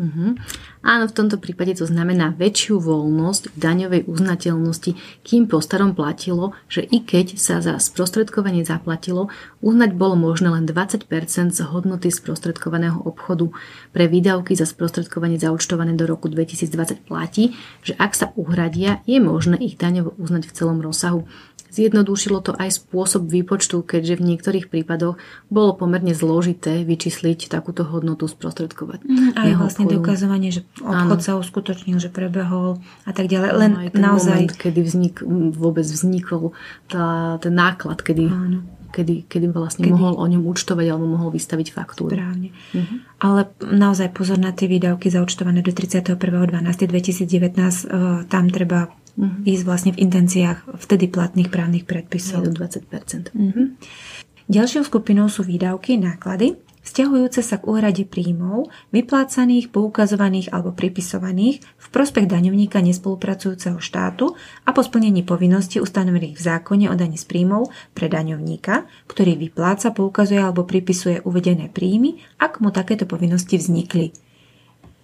Uh-huh. 0.00 0.32
Áno, 0.80 1.12
v 1.12 1.12
tomto 1.12 1.36
prípade 1.36 1.76
to 1.76 1.84
znamená 1.84 2.32
väčšiu 2.32 2.80
voľnosť 2.80 3.52
v 3.52 3.56
daňovej 3.60 4.02
uznateľnosti, 4.08 4.96
kým 5.20 5.44
po 5.44 5.60
starom 5.60 5.92
platilo, 5.92 6.56
že 6.72 6.80
i 6.80 7.04
keď 7.04 7.36
sa 7.36 7.60
za 7.60 7.76
sprostredkovanie 7.76 8.64
zaplatilo, 8.64 9.28
uznať 9.60 9.92
bolo 9.92 10.16
možné 10.16 10.56
len 10.56 10.64
20% 10.64 11.04
z 11.52 11.60
hodnoty 11.68 12.08
sprostredkovaného 12.08 12.96
obchodu. 12.96 13.52
Pre 13.92 14.04
výdavky 14.08 14.56
za 14.56 14.64
sprostredkovanie 14.64 15.36
zaučtované 15.36 15.92
do 15.92 16.08
roku 16.08 16.32
2020 16.32 17.04
platí, 17.04 17.52
že 17.84 17.92
ak 18.00 18.16
sa 18.16 18.32
uhradia, 18.40 19.04
je 19.04 19.20
možné 19.20 19.60
ich 19.60 19.76
daňovo 19.76 20.16
uznať 20.16 20.48
v 20.48 20.54
celom 20.56 20.80
rozsahu. 20.80 21.28
Zjednodušilo 21.70 22.42
to 22.42 22.52
aj 22.54 22.82
spôsob 22.82 23.30
výpočtu, 23.30 23.86
keďže 23.86 24.18
v 24.18 24.26
niektorých 24.34 24.66
prípadoch 24.66 25.16
bolo 25.48 25.70
pomerne 25.78 26.12
zložité 26.12 26.82
vyčísliť 26.82 27.48
takúto 27.48 27.86
hodnotu 27.86 28.26
sprostredkovať. 28.26 29.06
Mm, 29.06 29.30
aj 29.38 29.50
vlastne 29.56 29.84
obchodu. 29.86 29.98
dokazovanie, 30.02 30.50
že 30.50 30.66
obchod 30.82 31.18
Áno. 31.18 31.24
sa 31.24 31.32
uskutočnil, 31.38 32.02
že 32.02 32.10
prebehol 32.10 32.82
a 33.06 33.10
tak 33.14 33.30
ďalej. 33.30 33.48
Len 33.54 33.72
aj 33.78 33.88
ten 33.94 34.02
naozaj... 34.02 34.34
moment, 34.34 34.54
kedy 34.54 34.80
vznik, 34.82 35.14
vôbec 35.54 35.86
vznikol 35.86 36.52
tá, 36.90 37.38
ten 37.38 37.54
náklad, 37.54 38.02
kedy 38.02 38.26
Áno 38.26 38.60
kedy, 38.90 39.30
kedy 39.30 39.54
vlastne 39.54 39.86
kedy... 39.86 39.94
mohol 39.94 40.18
o 40.18 40.26
ňom 40.26 40.42
účtovať 40.50 40.86
alebo 40.90 41.06
mohol 41.06 41.30
vystaviť 41.30 41.70
faktúru. 41.70 42.18
Správne. 42.18 42.50
Uh-huh. 42.74 42.98
Ale 43.22 43.46
naozaj 43.62 44.10
pozor 44.10 44.42
na 44.42 44.50
tie 44.50 44.66
výdavky 44.66 45.06
zaúčtované 45.08 45.62
do 45.62 45.70
31.12.2019. 45.70 47.86
Uh, 47.86 48.26
tam 48.26 48.50
treba 48.50 48.90
uh-huh. 49.16 49.42
ísť 49.46 49.62
vlastne 49.66 49.90
v 49.94 50.02
intenciách 50.06 50.76
vtedy 50.78 51.10
platných 51.10 51.50
právnych 51.50 51.84
predpisov. 51.88 52.46
do 52.46 52.52
20%. 52.54 53.34
Uh-huh. 53.34 53.74
Ďalšou 54.50 54.82
skupinou 54.82 55.30
sú 55.30 55.46
výdavky, 55.46 55.94
náklady, 55.94 56.58
vzťahujúce 56.82 57.38
sa 57.38 57.62
k 57.62 57.70
úhrade 57.70 58.02
príjmov, 58.02 58.66
vyplácaných, 58.90 59.70
poukazovaných 59.70 60.50
alebo 60.50 60.74
pripisovaných 60.74 61.62
v 61.62 61.86
prospech 61.94 62.26
daňovníka 62.26 62.82
nespolupracujúceho 62.82 63.78
štátu 63.78 64.34
a 64.66 64.74
po 64.74 64.82
splnení 64.82 65.22
povinností 65.22 65.78
ustanovených 65.78 66.34
v 66.34 66.42
zákone 66.42 66.90
o 66.90 66.94
daní 66.98 67.14
z 67.14 67.30
príjmov 67.30 67.70
pre 67.94 68.10
daňovníka, 68.10 68.90
ktorý 69.06 69.38
vypláca, 69.38 69.94
poukazuje 69.94 70.42
alebo 70.42 70.66
pripisuje 70.66 71.22
uvedené 71.22 71.70
príjmy, 71.70 72.18
ak 72.42 72.58
mu 72.58 72.74
takéto 72.74 73.06
povinnosti 73.06 73.54
vznikli. 73.54 74.10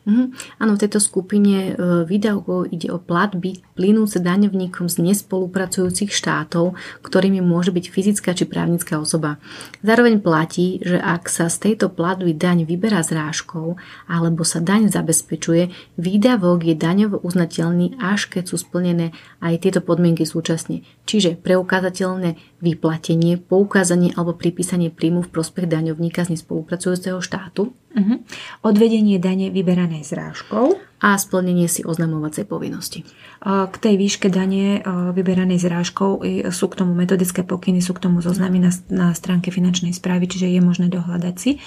Mm-hmm. 0.07 0.63
Áno, 0.63 0.79
v 0.79 0.83
tejto 0.87 1.03
skupine 1.03 1.55
e, 1.59 1.73
výdavkov 2.07 2.71
ide 2.71 2.95
o 2.95 3.03
platby 3.03 3.59
plynúce 3.75 4.23
daňovníkom 4.23 4.87
z 4.87 5.03
nespolupracujúcich 5.03 6.15
štátov, 6.15 6.79
ktorými 7.03 7.43
môže 7.43 7.75
byť 7.75 7.85
fyzická 7.91 8.31
či 8.39 8.47
právnická 8.47 9.03
osoba. 9.03 9.43
Zároveň 9.83 10.23
platí, 10.23 10.79
že 10.79 11.03
ak 11.03 11.27
sa 11.27 11.51
z 11.51 11.59
tejto 11.59 11.91
platby 11.91 12.39
daň 12.39 12.63
vyberá 12.63 13.03
zrážkou 13.03 13.75
alebo 14.07 14.47
sa 14.47 14.63
daň 14.63 14.95
zabezpečuje, 14.95 15.75
výdavok 15.99 16.63
je 16.63 16.79
daňovo 16.79 17.19
uznateľný, 17.27 17.99
až 17.99 18.31
keď 18.31 18.55
sú 18.55 18.63
splnené 18.63 19.11
aj 19.43 19.59
tieto 19.59 19.83
podmienky 19.83 20.23
súčasne. 20.23 20.87
Čiže 21.03 21.35
preukázateľné 21.43 22.56
vyplatenie, 22.61 23.37
poukázanie 23.37 24.17
alebo 24.17 24.33
pripísanie 24.33 24.89
príjmu 24.89 25.29
v 25.29 25.33
prospech 25.33 25.69
daňovníka 25.69 26.25
z 26.25 26.37
nespolupracujúceho 26.37 27.21
štátu. 27.21 27.77
Uh-huh. 27.93 28.17
Odvedenie 28.65 29.21
dane 29.21 29.53
vyberané 29.53 30.01
zrážkou. 30.01 30.77
A 30.97 31.21
splnenie 31.21 31.69
si 31.69 31.85
oznamovacej 31.85 32.49
povinnosti. 32.49 33.05
K 33.45 33.75
tej 33.77 34.01
výške 34.01 34.33
dane 34.33 34.81
vyberanej 35.13 35.61
zrážkou 35.61 36.25
sú 36.49 36.67
k 36.73 36.79
tomu 36.81 36.97
metodické 36.97 37.45
pokyny, 37.45 37.85
sú 37.85 37.93
k 37.93 38.09
tomu 38.09 38.25
zoznamy 38.25 38.65
na, 38.65 38.73
na 38.89 39.13
stránke 39.13 39.53
finančnej 39.53 39.93
správy, 39.93 40.25
čiže 40.25 40.49
je 40.49 40.61
možné 40.65 40.89
dohľadať 40.89 41.35
si. 41.37 41.61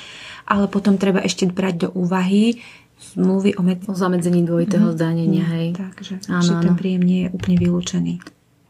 Ale 0.50 0.66
potom 0.66 0.98
treba 0.98 1.22
ešte 1.22 1.46
brať 1.46 1.88
do 1.88 1.90
úvahy 1.94 2.58
zmluvy 3.14 3.54
o, 3.56 3.62
med- 3.62 3.86
o 3.86 3.94
zamedzení 3.94 4.42
dvojitého 4.44 4.92
mm, 4.92 4.96
zdanenia. 4.98 5.46
Hej. 5.46 5.68
Takže 5.78 6.14
áno, 6.34 6.52
ten 6.66 6.74
príjem 6.74 7.06
nie 7.06 7.20
je 7.26 7.28
úplne 7.30 7.58
vylúčený. 7.62 8.14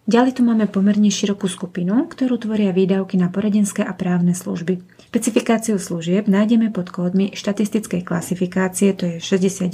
Ďalej 0.09 0.41
tu 0.41 0.41
máme 0.41 0.65
pomerne 0.65 1.13
širokú 1.13 1.45
skupinu, 1.45 2.09
ktorú 2.09 2.41
tvoria 2.41 2.73
výdavky 2.73 3.13
na 3.13 3.29
poradenské 3.29 3.85
a 3.85 3.93
právne 3.93 4.33
služby. 4.33 4.81
Špecifikáciu 5.13 5.77
služieb 5.77 6.25
nájdeme 6.25 6.73
pod 6.73 6.89
kódmi 6.89 7.37
štatistickej 7.37 8.09
klasifikácie, 8.09 8.97
to 8.97 9.05
je 9.05 9.15
69, 9.21 9.69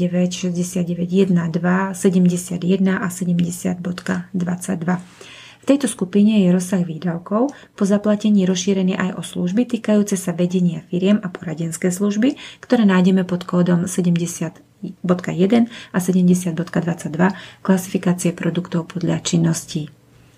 69, 0.51 0.91
1, 0.91 1.31
2, 1.31 1.95
71 1.95 2.59
a 2.99 3.07
70.22. 3.07 3.79
V 5.55 5.63
tejto 5.63 5.87
skupine 5.87 6.43
je 6.43 6.51
rozsah 6.51 6.83
výdavkov 6.83 7.55
po 7.55 7.83
zaplatení 7.87 8.43
rozšírený 8.43 8.99
aj 8.99 9.15
o 9.15 9.23
služby 9.23 9.63
týkajúce 9.63 10.19
sa 10.19 10.35
vedenia 10.35 10.83
firiem 10.91 11.15
a 11.23 11.31
poradenské 11.31 11.95
služby, 11.95 12.35
ktoré 12.59 12.83
nájdeme 12.83 13.23
pod 13.23 13.47
kódom 13.47 13.87
70 13.87 14.51
1 14.83 14.99
a 15.95 15.97
70.22 15.97 16.59
klasifikácie 17.63 18.35
produktov 18.35 18.91
podľa 18.91 19.23
činností. 19.23 19.87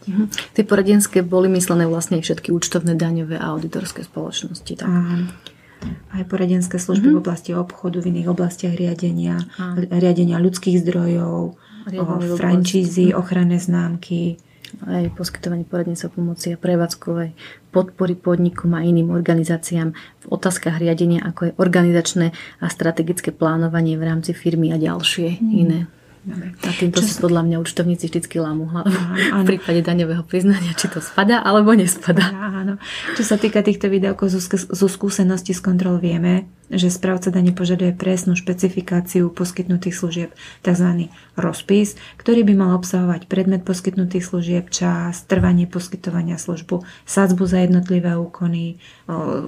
Mhm. 0.07 0.55
Tie 0.55 0.63
poradenské 0.63 1.19
boli 1.21 1.51
myslené 1.51 1.85
vlastne 1.85 2.23
všetky 2.23 2.55
účtovné 2.55 2.95
daňové 2.95 3.35
a 3.37 3.51
auditorské 3.53 4.07
spoločnosti. 4.07 4.73
Tak? 4.79 4.89
Aj 6.09 6.23
poradenské 6.25 6.81
služby 6.81 7.13
mm-hmm. 7.13 7.21
v 7.21 7.23
oblasti 7.23 7.51
obchodu, 7.53 8.01
v 8.01 8.09
iných 8.09 8.33
oblastiach 8.33 8.73
riadenia, 8.73 9.45
Áno. 9.61 9.85
riadenia 9.85 10.41
ľudských 10.41 10.81
zdrojov, 10.81 11.53
frančízy, 12.33 13.13
mm-hmm. 13.13 13.21
ochranné 13.21 13.61
známky. 13.61 14.41
Aj 14.83 15.05
poskytovanie 15.15 15.63
poradenstva 15.63 16.11
pomoci 16.11 16.51
a 16.51 16.59
prevádzkovej 16.59 17.31
podpory 17.71 18.19
podnikom 18.19 18.75
a 18.75 18.83
iným 18.83 19.15
organizáciám 19.15 19.95
v 19.95 20.25
otázkach 20.27 20.81
riadenia, 20.81 21.23
ako 21.23 21.41
je 21.47 21.51
organizačné 21.55 22.35
a 22.59 22.65
strategické 22.67 23.31
plánovanie 23.31 23.95
v 23.95 24.03
rámci 24.11 24.35
firmy 24.35 24.75
a 24.75 24.77
ďalšie 24.81 25.39
mm. 25.39 25.51
iné 25.55 25.79
A 26.27 26.71
týmto 26.75 26.99
si 26.99 27.15
podľa 27.23 27.47
mňa 27.47 27.57
účtovníci 27.63 28.11
vždy 28.11 28.39
lámu 28.43 28.67
hlavu 28.67 28.91
v 28.91 29.43
prípade 29.47 29.79
daňového 29.79 30.27
priznania, 30.27 30.75
či 30.75 30.91
to 30.91 30.99
spada 30.99 31.39
alebo 31.39 31.71
nespada. 31.71 32.27
Áno. 32.31 32.75
Čo 33.15 33.23
sa 33.23 33.35
týka 33.39 33.63
týchto 33.63 33.87
výdavkov 33.87 34.27
zo 34.67 34.87
skúsenosti 34.91 35.55
z 35.55 35.61
kontrol 35.63 36.03
vieme, 36.03 36.51
že 36.67 36.91
správca 36.91 37.31
dane 37.31 37.55
požaduje 37.55 37.95
presnú 37.95 38.35
špecifikáciu 38.35 39.31
poskytnutých 39.31 39.95
služieb, 39.95 40.29
tzv. 40.67 41.07
rozpis, 41.39 41.95
ktorý 42.19 42.43
by 42.43 42.53
mal 42.59 42.71
obsahovať 42.75 43.31
predmet 43.31 43.63
poskytnutých 43.63 44.27
služieb, 44.27 44.63
čas, 44.67 45.23
trvanie 45.23 45.63
poskytovania 45.63 46.35
službu, 46.35 46.83
sadzbu 47.07 47.43
za 47.47 47.63
jednotlivé 47.63 48.19
úkony, 48.19 48.83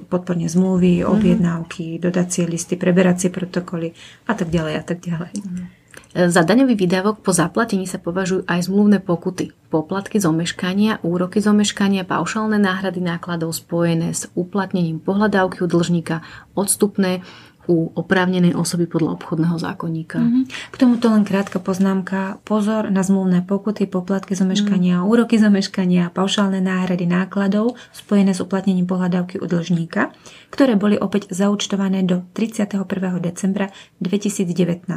podporne 0.08 0.48
zmluvy, 0.48 1.04
mhm. 1.04 1.06
objednávky, 1.12 2.00
dodacie 2.00 2.48
listy, 2.48 2.80
preberacie 2.80 3.28
protokoly 3.28 3.92
a 4.24 4.32
tak 4.32 4.48
ďalej 4.48 4.74
a 4.80 4.82
tak 4.82 5.04
ďalej. 5.04 5.32
Mm-hmm. 5.36 5.79
Za 6.10 6.42
daňový 6.42 6.74
výdavok 6.74 7.22
po 7.22 7.30
zaplatení 7.30 7.86
sa 7.86 8.02
považujú 8.02 8.42
aj 8.50 8.66
zmluvné 8.66 8.98
pokuty, 8.98 9.54
poplatky 9.70 10.18
z 10.18 10.26
omeškania, 10.26 10.98
úroky 11.06 11.38
z 11.38 11.54
omeškania, 11.54 12.02
paušálne 12.02 12.58
náhrady 12.58 12.98
nákladov 12.98 13.54
spojené 13.54 14.10
s 14.10 14.26
uplatnením 14.34 14.98
pohľadávky 14.98 15.62
u 15.62 15.70
dlžníka, 15.70 16.26
odstupné, 16.58 17.22
u 17.68 17.92
oprávnenej 17.92 18.56
osoby 18.56 18.88
podľa 18.88 19.20
obchodného 19.20 19.56
zákonníka. 19.60 20.18
Mm-hmm. 20.18 20.44
K 20.72 20.76
tomuto 20.80 21.12
len 21.12 21.28
krátka 21.28 21.60
poznámka. 21.60 22.40
Pozor 22.48 22.88
na 22.88 23.04
zmluvné 23.04 23.44
pokuty, 23.44 23.84
poplatky 23.84 24.32
zomeškania, 24.32 25.00
mm. 25.00 25.06
úroky 25.06 25.36
zomeškania, 25.36 26.10
paušálne 26.14 26.64
náhrady 26.64 27.04
nákladov 27.04 27.76
spojené 27.92 28.32
s 28.32 28.40
uplatnením 28.40 28.88
pohľadávky 28.88 29.38
u 29.38 29.46
dlžníka, 29.46 30.10
ktoré 30.48 30.80
boli 30.80 30.96
opäť 30.96 31.28
zaúčtované 31.30 32.02
do 32.06 32.22
31. 32.32 32.88
decembra 33.20 33.68
2019. 34.00 34.88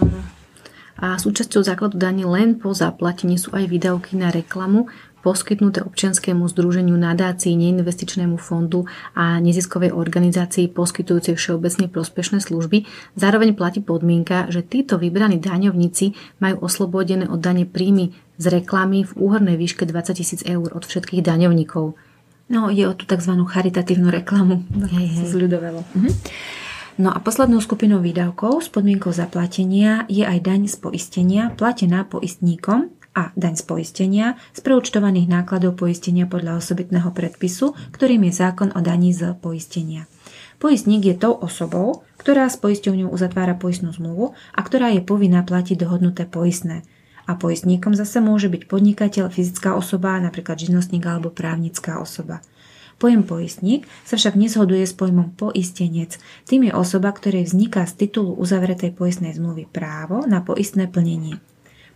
A 1.02 1.18
súčasťou 1.18 1.66
základu 1.66 1.98
daní 1.98 2.22
len 2.30 2.62
po 2.62 2.70
zaplatení 2.78 3.42
sú 3.42 3.50
aj 3.58 3.66
výdavky 3.66 4.14
na 4.14 4.30
reklamu, 4.30 4.86
poskytnuté 5.26 5.86
občianskému 5.86 6.46
združeniu 6.50 6.98
nadácii, 6.98 7.54
neinvestičnému 7.54 8.38
fondu 8.42 8.90
a 9.14 9.38
neziskovej 9.38 9.94
organizácii 9.94 10.70
poskytujúcej 10.70 11.38
všeobecne 11.38 11.90
prospešné 11.90 12.42
služby. 12.42 12.90
Zároveň 13.18 13.54
platí 13.54 13.82
podmienka, 13.82 14.50
že 14.50 14.66
títo 14.66 14.98
vybraní 14.98 15.38
daňovníci 15.38 16.38
majú 16.42 16.66
oslobodené 16.66 17.30
od 17.30 17.42
dane 17.42 17.70
príjmy 17.70 18.14
z 18.42 18.46
reklamy 18.50 19.06
v 19.06 19.14
úhornej 19.18 19.58
výške 19.58 19.86
20 19.86 20.18
tisíc 20.18 20.42
eur 20.46 20.74
od 20.74 20.86
všetkých 20.86 21.22
daňovníkov. 21.22 21.94
No, 22.52 22.68
je 22.68 22.84
o 22.84 22.94
tú 22.98 23.08
tzv. 23.08 23.32
charitatívnu 23.32 24.12
reklamu. 24.12 24.66
Hej, 24.90 25.08
hej. 25.08 25.26
Zľudovelo. 25.32 25.82
Mhm. 25.96 26.10
No 27.02 27.10
a 27.10 27.18
poslednou 27.18 27.58
skupinou 27.58 27.98
výdavkov 27.98 28.62
s 28.62 28.70
podmienkou 28.70 29.10
zaplatenia 29.10 30.06
je 30.06 30.22
aj 30.22 30.38
daň 30.46 30.70
z 30.70 30.78
poistenia 30.78 31.50
platená 31.50 32.06
poistníkom 32.06 32.94
a 33.18 33.34
daň 33.34 33.58
z 33.58 33.64
poistenia 33.66 34.28
z 34.54 34.62
preúčtovaných 34.62 35.26
nákladov 35.26 35.82
poistenia 35.82 36.30
podľa 36.30 36.62
osobitného 36.62 37.10
predpisu, 37.10 37.74
ktorým 37.90 38.30
je 38.30 38.34
zákon 38.38 38.70
o 38.78 38.80
daní 38.86 39.18
z 39.18 39.34
poistenia. 39.34 40.06
Poistník 40.62 41.10
je 41.10 41.18
tou 41.18 41.34
osobou, 41.42 42.06
ktorá 42.22 42.46
s 42.46 42.62
poisťovňou 42.62 43.10
uzatvára 43.10 43.58
poistnú 43.58 43.90
zmluvu 43.90 44.38
a 44.54 44.62
ktorá 44.62 44.94
je 44.94 45.02
povinná 45.02 45.42
platiť 45.42 45.82
dohodnuté 45.82 46.30
poistné. 46.30 46.86
A 47.26 47.34
poistníkom 47.34 47.98
zase 47.98 48.22
môže 48.22 48.46
byť 48.46 48.70
podnikateľ, 48.70 49.34
fyzická 49.34 49.74
osoba, 49.74 50.22
napríklad 50.22 50.62
živnostník 50.62 51.02
alebo 51.10 51.34
právnická 51.34 51.98
osoba. 51.98 52.46
Pojem 53.02 53.26
poistník 53.26 53.90
sa 54.06 54.14
však 54.14 54.38
nezhoduje 54.38 54.86
s 54.86 54.94
pojmom 54.94 55.34
poistenec. 55.34 56.22
Tým 56.46 56.70
je 56.70 56.74
osoba, 56.78 57.10
ktorej 57.10 57.50
vzniká 57.50 57.82
z 57.90 58.06
titulu 58.06 58.38
uzavretej 58.38 58.94
poistnej 58.94 59.34
zmluvy 59.34 59.66
právo 59.66 60.22
na 60.30 60.46
poistné 60.46 60.86
plnenie. 60.86 61.42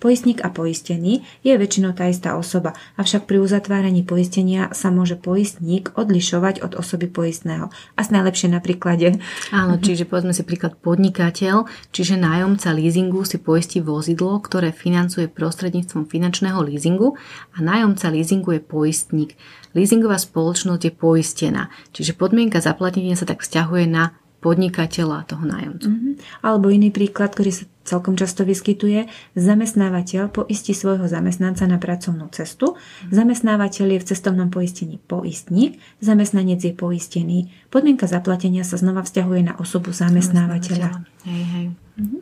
Poistník 0.05 0.45
a 0.45 0.53
poistený 0.53 1.25
je 1.41 1.57
väčšinou 1.57 1.97
tá 1.97 2.05
istá 2.05 2.37
osoba, 2.37 2.77
avšak 2.93 3.25
pri 3.25 3.41
uzatváraní 3.41 4.05
poistenia 4.05 4.69
sa 4.69 4.93
môže 4.93 5.17
poistník 5.17 5.97
odlišovať 5.97 6.61
od 6.61 6.77
osoby 6.77 7.09
poistného. 7.09 7.73
A 7.97 8.01
najlepšie 8.05 8.53
na 8.53 8.61
príklade. 8.61 9.17
Áno, 9.49 9.81
čiže 9.81 10.05
povedzme 10.05 10.29
si 10.29 10.45
príklad 10.45 10.77
podnikateľ, 10.77 11.65
čiže 11.89 12.21
nájomca 12.21 12.69
leasingu 12.77 13.25
si 13.25 13.41
poistí 13.41 13.81
vozidlo, 13.81 14.37
ktoré 14.45 14.69
financuje 14.69 15.25
prostredníctvom 15.25 16.05
finančného 16.05 16.61
leasingu 16.61 17.17
a 17.57 17.65
nájomca 17.65 18.13
leasingu 18.13 18.53
je 18.53 18.61
poistník. 18.61 19.33
Leasingová 19.73 20.21
spoločnosť 20.21 20.85
je 20.85 20.93
poistená, 20.93 21.73
čiže 21.97 22.13
podmienka 22.13 22.61
zaplatenia 22.61 23.17
sa 23.17 23.25
tak 23.25 23.41
vzťahuje 23.41 23.89
na 23.89 24.13
podnikateľa 24.45 25.25
toho 25.25 25.41
nájomcu. 25.49 25.89
Mm-hmm. 25.89 26.13
Alebo 26.45 26.69
iný 26.69 26.93
príklad, 26.93 27.33
ktorý 27.33 27.49
sa 27.49 27.65
celkom 27.85 28.17
často 28.17 28.43
vyskytuje, 28.43 29.07
zamestnávateľ 29.37 30.33
poistí 30.33 30.73
svojho 30.73 31.05
zamestnanca 31.05 31.69
na 31.69 31.77
pracovnú 31.77 32.27
cestu, 32.33 32.75
zamestnávateľ 33.13 33.95
je 33.95 33.99
v 34.01 34.07
cestovnom 34.09 34.49
poistení 34.49 34.97
poistník, 34.97 35.77
zamestnanec 36.01 36.59
je 36.59 36.73
poistený. 36.73 37.53
Podmienka 37.69 38.09
zaplatenia 38.09 38.65
sa 38.65 38.81
znova 38.81 39.05
vzťahuje 39.05 39.41
na 39.45 39.53
osobu 39.61 39.93
zamestnávateľa. 39.93 41.05
Hej, 41.29 41.43
hej. 41.53 41.65
Mm-hmm. 42.01 42.21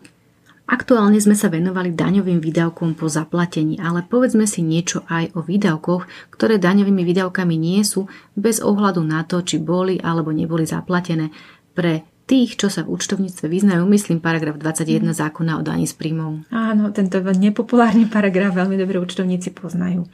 Aktuálne 0.64 1.20
sme 1.20 1.36
sa 1.36 1.52
venovali 1.52 1.92
daňovým 1.92 2.40
výdavkom 2.40 2.96
po 2.96 3.12
zaplatení, 3.12 3.76
ale 3.84 4.00
povedzme 4.00 4.48
si 4.48 4.64
niečo 4.64 5.04
aj 5.12 5.36
o 5.36 5.44
výdavkoch, 5.44 6.32
ktoré 6.32 6.56
daňovými 6.56 7.04
výdavkami 7.04 7.56
nie 7.60 7.84
sú, 7.84 8.08
bez 8.32 8.64
ohľadu 8.64 9.04
na 9.04 9.28
to, 9.28 9.44
či 9.44 9.60
boli 9.60 10.00
alebo 10.00 10.32
neboli 10.32 10.64
zaplatené. 10.64 11.36
Pre 11.76 12.13
tých, 12.24 12.56
čo 12.56 12.72
sa 12.72 12.88
v 12.88 12.96
účtovníctve 12.96 13.52
vyznajú, 13.52 13.84
myslím 13.92 14.24
paragraf 14.24 14.56
21 14.56 15.12
mm. 15.12 15.16
zákona 15.16 15.60
o 15.60 15.62
daní 15.62 15.84
z 15.84 15.96
príjmov. 16.00 16.48
Áno, 16.50 16.90
tento 16.96 17.20
nepopulárny 17.20 18.08
paragraf 18.08 18.56
veľmi 18.56 18.80
dobre 18.80 19.00
účtovníci 19.00 19.52
poznajú. 19.52 20.08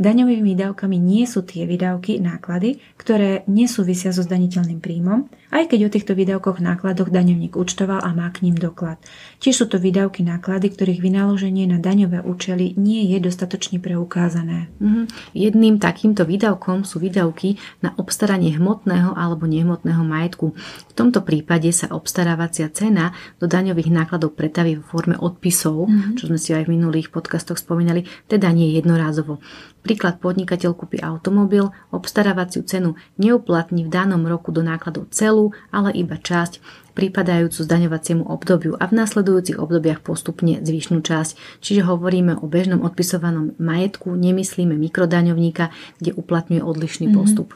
Daňovými 0.00 0.40
výdavkami 0.40 0.96
nie 0.96 1.28
sú 1.28 1.44
tie 1.44 1.68
výdavky, 1.68 2.24
náklady, 2.24 2.80
ktoré 2.96 3.44
nesúvisia 3.44 4.16
so 4.16 4.24
zdaniteľným 4.24 4.80
príjmom, 4.80 5.28
aj 5.50 5.70
keď 5.70 5.86
o 5.86 5.92
týchto 5.92 6.12
výdavkoch 6.14 6.62
nákladoch 6.62 7.10
daňovník 7.10 7.58
účtoval 7.58 8.02
a 8.02 8.10
má 8.14 8.30
k 8.30 8.46
ním 8.46 8.56
doklad. 8.56 9.02
Tiež 9.42 9.62
sú 9.62 9.66
to 9.66 9.82
výdavky 9.82 10.22
náklady, 10.22 10.70
ktorých 10.74 11.02
vynaloženie 11.02 11.66
na 11.66 11.82
daňové 11.82 12.22
účely 12.22 12.78
nie 12.78 13.06
je 13.10 13.18
dostatočne 13.18 13.82
preukázané. 13.82 14.70
Mm-hmm. 14.78 15.04
Jedným 15.34 15.82
takýmto 15.82 16.22
výdavkom 16.22 16.86
sú 16.86 17.02
výdavky 17.02 17.58
na 17.82 17.94
obstaranie 17.98 18.54
hmotného 18.54 19.14
alebo 19.18 19.50
nehmotného 19.50 20.02
majetku. 20.06 20.54
V 20.90 20.92
tomto 20.94 21.26
prípade 21.26 21.70
sa 21.74 21.90
obstarávacia 21.90 22.70
cena 22.70 23.10
do 23.42 23.50
daňových 23.50 23.90
nákladov 23.90 24.38
pretaví 24.38 24.78
v 24.78 24.86
forme 24.86 25.16
odpisov, 25.18 25.88
mm-hmm. 25.88 26.14
čo 26.20 26.24
sme 26.30 26.38
si 26.38 26.54
aj 26.54 26.68
v 26.68 26.78
minulých 26.78 27.10
podcastoch 27.10 27.58
spomínali, 27.58 28.06
teda 28.30 28.52
nie 28.54 28.70
jednorázovo. 28.76 29.40
Príklad 29.80 30.20
podnikateľ 30.20 30.76
kúpi 30.76 31.00
automobil, 31.00 31.72
obstarávaciu 31.88 32.60
cenu 32.68 33.00
neuplatní 33.16 33.88
v 33.88 33.92
danom 33.92 34.20
roku 34.28 34.52
do 34.52 34.60
nákladov 34.60 35.08
celú 35.08 35.39
celú, 35.40 35.56
ale 35.72 35.96
iba 35.96 36.20
časť 36.20 36.60
pripadajúcu 36.90 37.64
zdaňovaciemu 37.64 38.26
obdobiu 38.28 38.74
a 38.76 38.84
v 38.90 38.98
následujúcich 38.98 39.56
obdobiach 39.56 40.02
postupne 40.02 40.60
zvyšnú 40.60 41.00
časť. 41.00 41.62
Čiže 41.62 41.86
hovoríme 41.86 42.36
o 42.36 42.50
bežnom 42.50 42.82
odpisovanom 42.82 43.56
majetku, 43.56 44.12
nemyslíme 44.12 44.74
mikrodaňovníka, 44.74 45.70
kde 46.02 46.10
uplatňuje 46.18 46.60
odlišný 46.60 47.06
mm-hmm. 47.08 47.16
postup. 47.22 47.54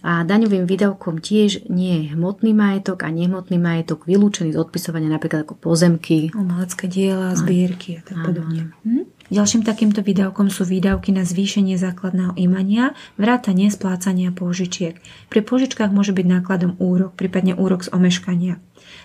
A 0.00 0.24
daňovým 0.24 0.64
výdavkom 0.64 1.20
tiež 1.20 1.68
nie 1.68 2.02
je 2.02 2.18
hmotný 2.18 2.56
majetok 2.56 3.04
a 3.04 3.12
nehmotný 3.12 3.60
majetok 3.60 4.08
vylúčený 4.08 4.56
z 4.56 4.58
odpisovania 4.58 5.12
napríklad 5.12 5.44
ako 5.46 5.60
pozemky. 5.60 6.32
Umelecké 6.34 6.88
diela, 6.88 7.36
zbierky 7.36 8.00
a 8.00 8.02
tak 8.02 8.16
podobne. 8.26 8.74
Hm? 8.82 9.06
Ďalším 9.30 9.62
takýmto 9.62 10.02
výdavkom 10.02 10.50
sú 10.50 10.66
výdavky 10.66 11.14
na 11.14 11.22
zvýšenie 11.22 11.78
základného 11.78 12.34
imania, 12.34 12.98
vrátanie 13.14 13.70
splácania 13.70 14.34
pôžičiek. 14.34 14.98
Pri 15.30 15.40
pôžičkách 15.46 15.94
môže 15.94 16.10
byť 16.10 16.26
nákladom 16.26 16.74
úrok, 16.82 17.14
prípadne 17.14 17.54
úrok 17.54 17.86
z 17.86 17.94
omeškania. 17.94 18.58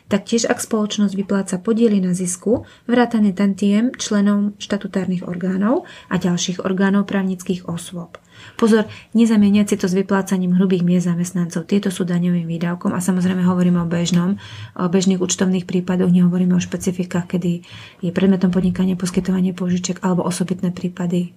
Taktiež 0.05 0.45
ak 0.45 0.61
spoločnosť 0.61 1.13
vypláca 1.17 1.55
podiely 1.57 1.97
na 1.97 2.13
zisku, 2.13 2.63
vrátane 2.85 3.33
tantiem 3.33 3.91
členom 3.95 4.53
štatutárnych 4.61 5.25
orgánov 5.25 5.89
a 6.09 6.21
ďalších 6.21 6.61
orgánov 6.61 7.09
právnických 7.09 7.65
osôb. 7.65 8.21
Pozor, 8.59 8.85
nezamieňať 9.15 9.65
si 9.65 9.75
to 9.79 9.87
s 9.87 9.95
vyplácaním 9.95 10.59
hrubých 10.59 10.83
miest 10.83 11.07
zamestnancov. 11.07 11.65
Tieto 11.65 11.87
sú 11.89 12.03
daňovým 12.03 12.45
výdavkom 12.45 12.91
a 12.91 12.99
samozrejme 12.99 13.47
hovoríme 13.47 13.79
o 13.79 13.87
bežnom, 13.87 14.37
o 14.75 14.85
bežných 14.91 15.23
účtovných 15.23 15.63
prípadoch, 15.63 16.11
nehovoríme 16.11 16.55
o 16.55 16.61
špecifikách, 16.61 17.31
kedy 17.31 17.63
je 18.03 18.11
predmetom 18.11 18.51
podnikania 18.51 18.99
poskytovanie 18.99 19.55
požičiek 19.55 20.03
alebo 20.03 20.27
osobitné 20.27 20.75
prípady 20.75 21.31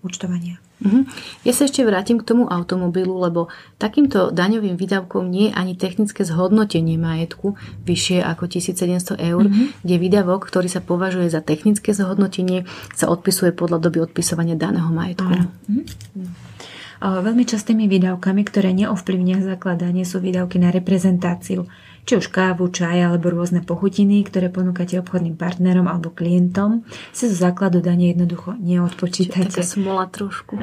účtovania. 0.00 0.56
Uh-huh. 0.82 1.06
Ja 1.46 1.52
sa 1.54 1.68
ešte 1.68 1.86
vrátim 1.86 2.18
k 2.18 2.26
tomu 2.26 2.50
automobilu, 2.50 3.14
lebo 3.22 3.52
takýmto 3.78 4.34
daňovým 4.34 4.74
výdavkom 4.74 5.30
nie 5.30 5.52
je 5.52 5.54
ani 5.54 5.78
technické 5.78 6.26
zhodnotenie 6.26 6.98
majetku 6.98 7.54
vyššie 7.86 8.18
ako 8.24 8.50
1700 8.50 9.20
eur, 9.20 9.44
uh-huh. 9.46 9.66
kde 9.86 9.94
výdavok, 10.00 10.42
ktorý 10.48 10.66
sa 10.66 10.82
považuje 10.82 11.30
za 11.30 11.38
technické 11.38 11.94
zhodnotenie, 11.94 12.66
sa 12.98 13.06
odpisuje 13.06 13.54
podľa 13.54 13.78
doby 13.78 14.02
odpisovania 14.02 14.58
daného 14.58 14.90
majetku. 14.90 15.30
Uh-huh. 15.30 16.51
Veľmi 17.02 17.42
častými 17.42 17.90
výdavkami, 17.90 18.46
ktoré 18.46 18.70
neovplyvnia 18.70 19.42
zakladanie, 19.42 20.06
sú 20.06 20.22
výdavky 20.22 20.62
na 20.62 20.70
reprezentáciu 20.70 21.66
či 22.02 22.18
už 22.18 22.34
kávu, 22.34 22.66
čaj 22.66 22.98
alebo 22.98 23.30
rôzne 23.30 23.62
pochutiny, 23.62 24.26
ktoré 24.26 24.50
ponúkate 24.50 24.98
obchodným 24.98 25.38
partnerom 25.38 25.86
alebo 25.86 26.10
klientom, 26.10 26.82
si 27.14 27.30
zo 27.30 27.36
základu 27.38 27.78
dane 27.78 28.10
jednoducho 28.10 28.58
neodpočítate. 28.58 29.62
Taká 29.62 29.62
smola 29.62 30.10
trošku. 30.10 30.58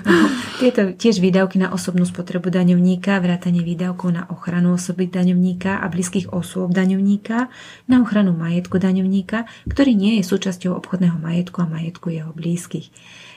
Tieto 0.60 0.96
tiež 0.96 1.20
výdavky 1.20 1.60
na 1.60 1.68
osobnú 1.76 2.08
spotrebu 2.08 2.48
daňovníka, 2.48 3.20
vrátanie 3.20 3.60
výdavkov 3.60 4.08
na 4.16 4.24
ochranu 4.32 4.80
osoby 4.80 5.12
daňovníka 5.12 5.76
a 5.76 5.86
blízkych 5.92 6.32
osôb 6.32 6.72
daňovníka, 6.72 7.52
na 7.84 7.96
ochranu 8.00 8.32
majetku 8.32 8.80
daňovníka, 8.80 9.44
ktorý 9.68 9.92
nie 9.92 10.12
je 10.20 10.24
súčasťou 10.24 10.72
obchodného 10.72 11.20
majetku 11.20 11.60
a 11.60 11.68
majetku 11.68 12.08
jeho 12.08 12.32
blízkych. 12.32 12.88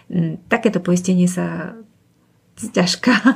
Mm, 0.08 0.48
takéto 0.48 0.80
poistenie 0.80 1.28
sa 1.28 1.76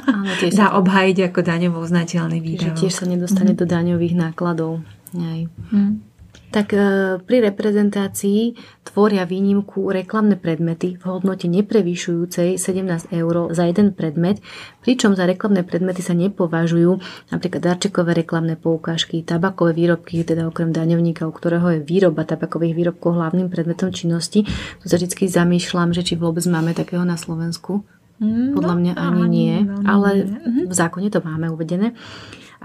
Áno, 0.05 0.29
dá 0.53 0.67
sa... 0.69 0.77
obhájiť 0.77 1.17
ako 1.33 1.39
daňovo 1.41 1.77
uznateľný 1.81 2.37
výdavok. 2.43 2.77
tiež 2.77 2.93
sa 2.93 3.05
nedostane 3.09 3.57
mm. 3.57 3.59
do 3.59 3.65
daňových 3.65 4.15
nákladov. 4.15 4.85
Aj. 5.17 5.41
Mm. 5.73 6.15
Tak 6.55 6.71
e, 6.71 6.79
pri 7.19 7.51
reprezentácii 7.51 8.55
tvoria 8.87 9.27
výnimku 9.27 9.91
reklamné 9.91 10.39
predmety 10.39 10.95
v 10.95 11.03
hodnote 11.03 11.51
neprevyšujúcej 11.51 12.55
17 12.55 13.11
eur 13.11 13.51
za 13.51 13.67
jeden 13.67 13.91
predmet, 13.91 14.39
pričom 14.79 15.19
za 15.19 15.27
reklamné 15.27 15.67
predmety 15.67 15.99
sa 15.99 16.15
nepovažujú 16.15 16.91
napríklad 17.35 17.59
darčekové 17.59 18.15
reklamné 18.15 18.55
poukážky, 18.55 19.19
tabakové 19.27 19.75
výrobky, 19.75 20.23
teda 20.23 20.47
okrem 20.47 20.71
daňovníka, 20.71 21.27
u 21.27 21.33
ktorého 21.35 21.75
je 21.75 21.79
výroba 21.83 22.23
tabakových 22.23 22.71
výrobkov 22.71 23.19
hlavným 23.19 23.51
predmetom 23.51 23.91
činnosti. 23.91 24.47
Tu 24.79 24.85
sa 24.87 24.95
vždy 24.95 25.11
zamýšľam, 25.11 25.91
že 25.91 26.07
či 26.07 26.15
vôbec 26.15 26.47
máme 26.47 26.71
takého 26.71 27.03
na 27.03 27.19
Slovensku. 27.19 27.83
Mm, 28.15 28.55
Podľa 28.55 28.75
mňa 28.79 28.93
ani, 28.95 29.19
ani 29.19 29.27
nie, 29.27 29.55
ale 29.83 30.09
nie. 30.23 30.65
v 30.67 30.73
zákone 30.73 31.11
to 31.11 31.19
máme 31.19 31.51
uvedené. 31.51 31.91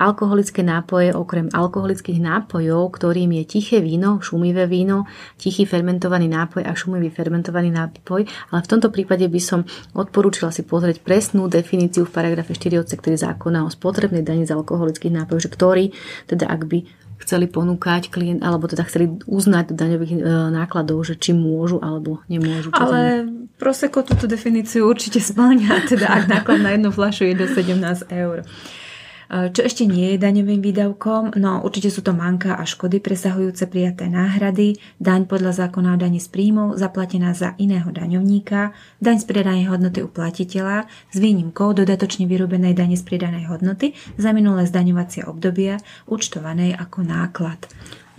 Alkoholické 0.00 0.62
nápoje, 0.62 1.12
okrem 1.12 1.50
alkoholických 1.50 2.22
nápojov, 2.22 2.94
ktorým 2.94 3.36
je 3.42 3.44
tiché 3.44 3.82
víno, 3.82 4.22
šumivé 4.22 4.64
víno, 4.70 5.04
tichý 5.36 5.66
fermentovaný 5.66 6.30
nápoj 6.30 6.62
a 6.64 6.72
šumivý 6.72 7.10
fermentovaný 7.10 7.74
nápoj, 7.74 8.24
ale 8.24 8.60
v 8.62 8.70
tomto 8.70 8.88
prípade 8.94 9.26
by 9.26 9.40
som 9.42 9.66
odporúčila 9.92 10.54
si 10.54 10.62
pozrieť 10.62 11.02
presnú 11.02 11.50
definíciu 11.50 12.06
v 12.06 12.14
paragrafe 12.14 12.54
4 12.54 12.80
odsek 12.80 13.02
3 13.02 13.18
zákona 13.18 13.66
o 13.66 13.68
spotrebnej 13.68 14.22
dani 14.22 14.46
z 14.46 14.54
alkoholických 14.54 15.12
nápojov, 15.12 15.42
že 15.42 15.50
ktorý, 15.52 15.84
teda 16.30 16.46
ak 16.48 16.64
by 16.64 16.78
chceli 17.20 17.46
ponúkať 17.46 18.08
klient, 18.08 18.40
alebo 18.40 18.64
teda 18.66 18.88
chceli 18.88 19.20
uznať 19.28 19.72
do 19.72 19.74
daňových 19.76 20.12
e, 20.16 20.20
nákladov, 20.56 21.04
že 21.04 21.20
či 21.20 21.36
môžu 21.36 21.78
alebo 21.78 22.24
nemôžu. 22.26 22.72
Ale 22.72 23.28
Proseko 23.60 24.00
túto 24.00 24.24
definíciu 24.24 24.88
určite 24.88 25.20
splňa, 25.20 25.84
teda 25.92 26.08
ak 26.08 26.24
náklad 26.32 26.64
na 26.64 26.72
jednu 26.72 26.88
fľašu 26.88 27.28
je 27.28 27.34
do 27.36 27.46
17 27.46 28.08
eur. 28.08 28.48
Čo 29.30 29.62
ešte 29.62 29.86
nie 29.86 30.10
je 30.10 30.18
daňovým 30.18 30.58
výdavkom? 30.58 31.38
No 31.38 31.62
určite 31.62 31.86
sú 31.86 32.02
to 32.02 32.10
manka 32.10 32.58
a 32.58 32.66
škody 32.66 32.98
presahujúce 32.98 33.70
prijaté 33.70 34.10
náhrady, 34.10 34.74
daň 34.98 35.30
podľa 35.30 35.54
zákona 35.54 35.94
o 35.94 36.00
daní 36.02 36.18
z 36.18 36.26
príjmov 36.34 36.74
zaplatená 36.74 37.30
za 37.30 37.54
iného 37.54 37.86
daňovníka, 37.94 38.74
daň 38.98 39.22
z 39.22 39.24
pridanej 39.30 39.70
hodnoty 39.70 40.02
u 40.02 40.10
platiteľa 40.10 40.90
s 41.14 41.16
výnimkou 41.22 41.70
dodatočne 41.78 42.26
vyrobenej 42.26 42.74
dane 42.74 42.98
z 42.98 43.06
pridanej 43.06 43.46
hodnoty 43.46 43.94
za 44.18 44.34
minulé 44.34 44.66
zdaňovacie 44.66 45.22
obdobia 45.22 45.78
účtovanej 46.10 46.74
ako 46.74 47.06
náklad. 47.06 47.70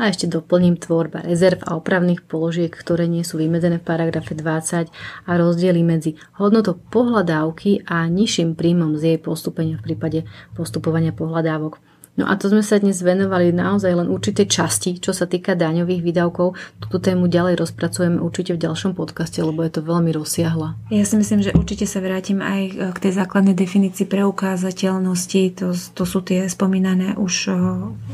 A 0.01 0.09
ešte 0.09 0.25
doplním 0.25 0.81
tvorba 0.81 1.21
rezerv 1.21 1.61
a 1.61 1.77
opravných 1.77 2.25
položiek, 2.25 2.73
ktoré 2.73 3.05
nie 3.05 3.21
sú 3.21 3.37
vymedzené 3.37 3.77
v 3.77 3.85
paragrafe 3.85 4.33
20 4.33 4.89
a 5.29 5.31
rozdiely 5.37 5.85
medzi 5.85 6.17
hodnotou 6.41 6.73
pohľadávky 6.73 7.85
a 7.85 8.09
nižším 8.09 8.57
príjmom 8.57 8.97
z 8.97 9.13
jej 9.13 9.19
postupenia 9.21 9.77
v 9.77 9.93
prípade 9.93 10.25
postupovania 10.57 11.13
pohľadávok. 11.13 11.77
No 12.17 12.25
a 12.27 12.35
to 12.35 12.49
sme 12.49 12.65
sa 12.65 12.81
dnes 12.81 12.99
venovali 12.99 13.53
naozaj 13.53 13.93
len 13.93 14.09
určitej 14.09 14.49
časti, 14.49 14.97
čo 14.97 15.13
sa 15.13 15.29
týka 15.29 15.53
daňových 15.53 16.01
výdavkov. 16.01 16.57
Túto 16.81 16.97
tému 16.99 17.29
ďalej 17.31 17.61
rozpracujeme 17.61 18.19
určite 18.19 18.57
v 18.57 18.61
ďalšom 18.67 18.97
podcaste, 18.97 19.39
lebo 19.39 19.63
je 19.63 19.71
to 19.71 19.85
veľmi 19.85 20.11
rozsiahla. 20.17 20.75
Ja 20.91 21.05
si 21.07 21.15
myslím, 21.15 21.45
že 21.45 21.55
určite 21.55 21.85
sa 21.87 22.03
vrátim 22.03 22.43
aj 22.43 22.93
k 22.93 22.97
tej 22.99 23.21
základnej 23.21 23.53
definícii 23.55 24.09
preukázateľnosti. 24.11 25.61
To, 25.63 25.71
to 25.71 26.03
sú 26.03 26.19
tie 26.25 26.49
spomínané 26.51 27.15
už 27.15 27.53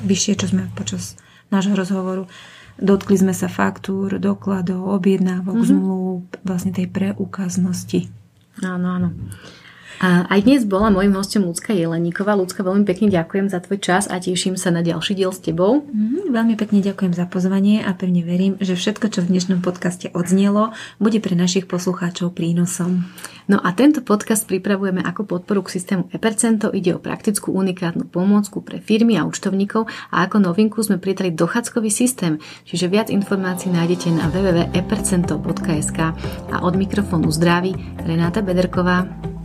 vyššie, 0.05 0.33
čo 0.35 0.51
sme 0.51 0.69
počas 0.77 1.17
nášho 1.49 1.73
rozhovoru. 1.75 2.25
Dotkli 2.77 3.17
sme 3.17 3.33
sa 3.33 3.49
faktúr, 3.49 4.21
dokladov, 4.21 4.85
objednávok, 5.01 5.57
mm-hmm. 5.57 5.71
zmluv, 5.73 6.29
vlastne 6.45 6.71
tej 6.73 6.85
preukaznosti. 6.85 8.05
Áno, 8.61 8.87
áno. 9.01 9.09
A 9.97 10.29
aj 10.29 10.45
dnes 10.45 10.61
bola 10.61 10.93
mojim 10.93 11.09
hostom 11.17 11.49
Lucka 11.49 11.73
Jeleníková. 11.73 12.37
Lucka, 12.37 12.61
veľmi 12.61 12.85
pekne 12.85 13.09
ďakujem 13.09 13.49
za 13.49 13.57
tvoj 13.65 13.81
čas 13.81 14.05
a 14.05 14.21
teším 14.21 14.53
sa 14.53 14.69
na 14.69 14.85
ďalší 14.85 15.17
diel 15.17 15.33
s 15.33 15.41
tebou. 15.41 15.81
Mm, 15.89 16.29
veľmi 16.29 16.53
pekne 16.53 16.85
ďakujem 16.85 17.17
za 17.17 17.25
pozvanie 17.25 17.81
a 17.81 17.97
pevne 17.97 18.21
verím, 18.21 18.61
že 18.61 18.77
všetko, 18.77 19.09
čo 19.09 19.25
v 19.25 19.33
dnešnom 19.33 19.65
podcaste 19.65 20.13
odznelo, 20.13 20.77
bude 21.01 21.17
pre 21.17 21.33
našich 21.33 21.65
poslucháčov 21.65 22.37
prínosom. 22.37 23.09
No 23.49 23.57
a 23.57 23.73
tento 23.73 24.05
podcast 24.05 24.45
pripravujeme 24.45 25.01
ako 25.01 25.25
podporu 25.25 25.65
k 25.65 25.81
systému 25.81 26.13
ePercento. 26.13 26.69
Ide 26.69 26.93
o 26.93 27.01
praktickú 27.01 27.55
unikátnu 27.57 28.05
pomôcku 28.05 28.61
pre 28.61 28.77
firmy 28.77 29.17
a 29.17 29.25
účtovníkov 29.25 29.89
a 30.13 30.29
ako 30.29 30.45
novinku 30.45 30.77
sme 30.83 31.01
pridali 31.01 31.33
dochádzkový 31.33 31.89
systém, 31.89 32.37
čiže 32.69 32.85
viac 32.85 33.07
informácií 33.09 33.73
nájdete 33.73 34.13
na 34.13 34.29
www.epercento.sk 34.29 35.99
a 36.53 36.55
od 36.61 36.73
mikrofónu 36.77 37.33
zdraví 37.33 37.73
Renáta 38.03 38.45
Bederková. 38.45 39.36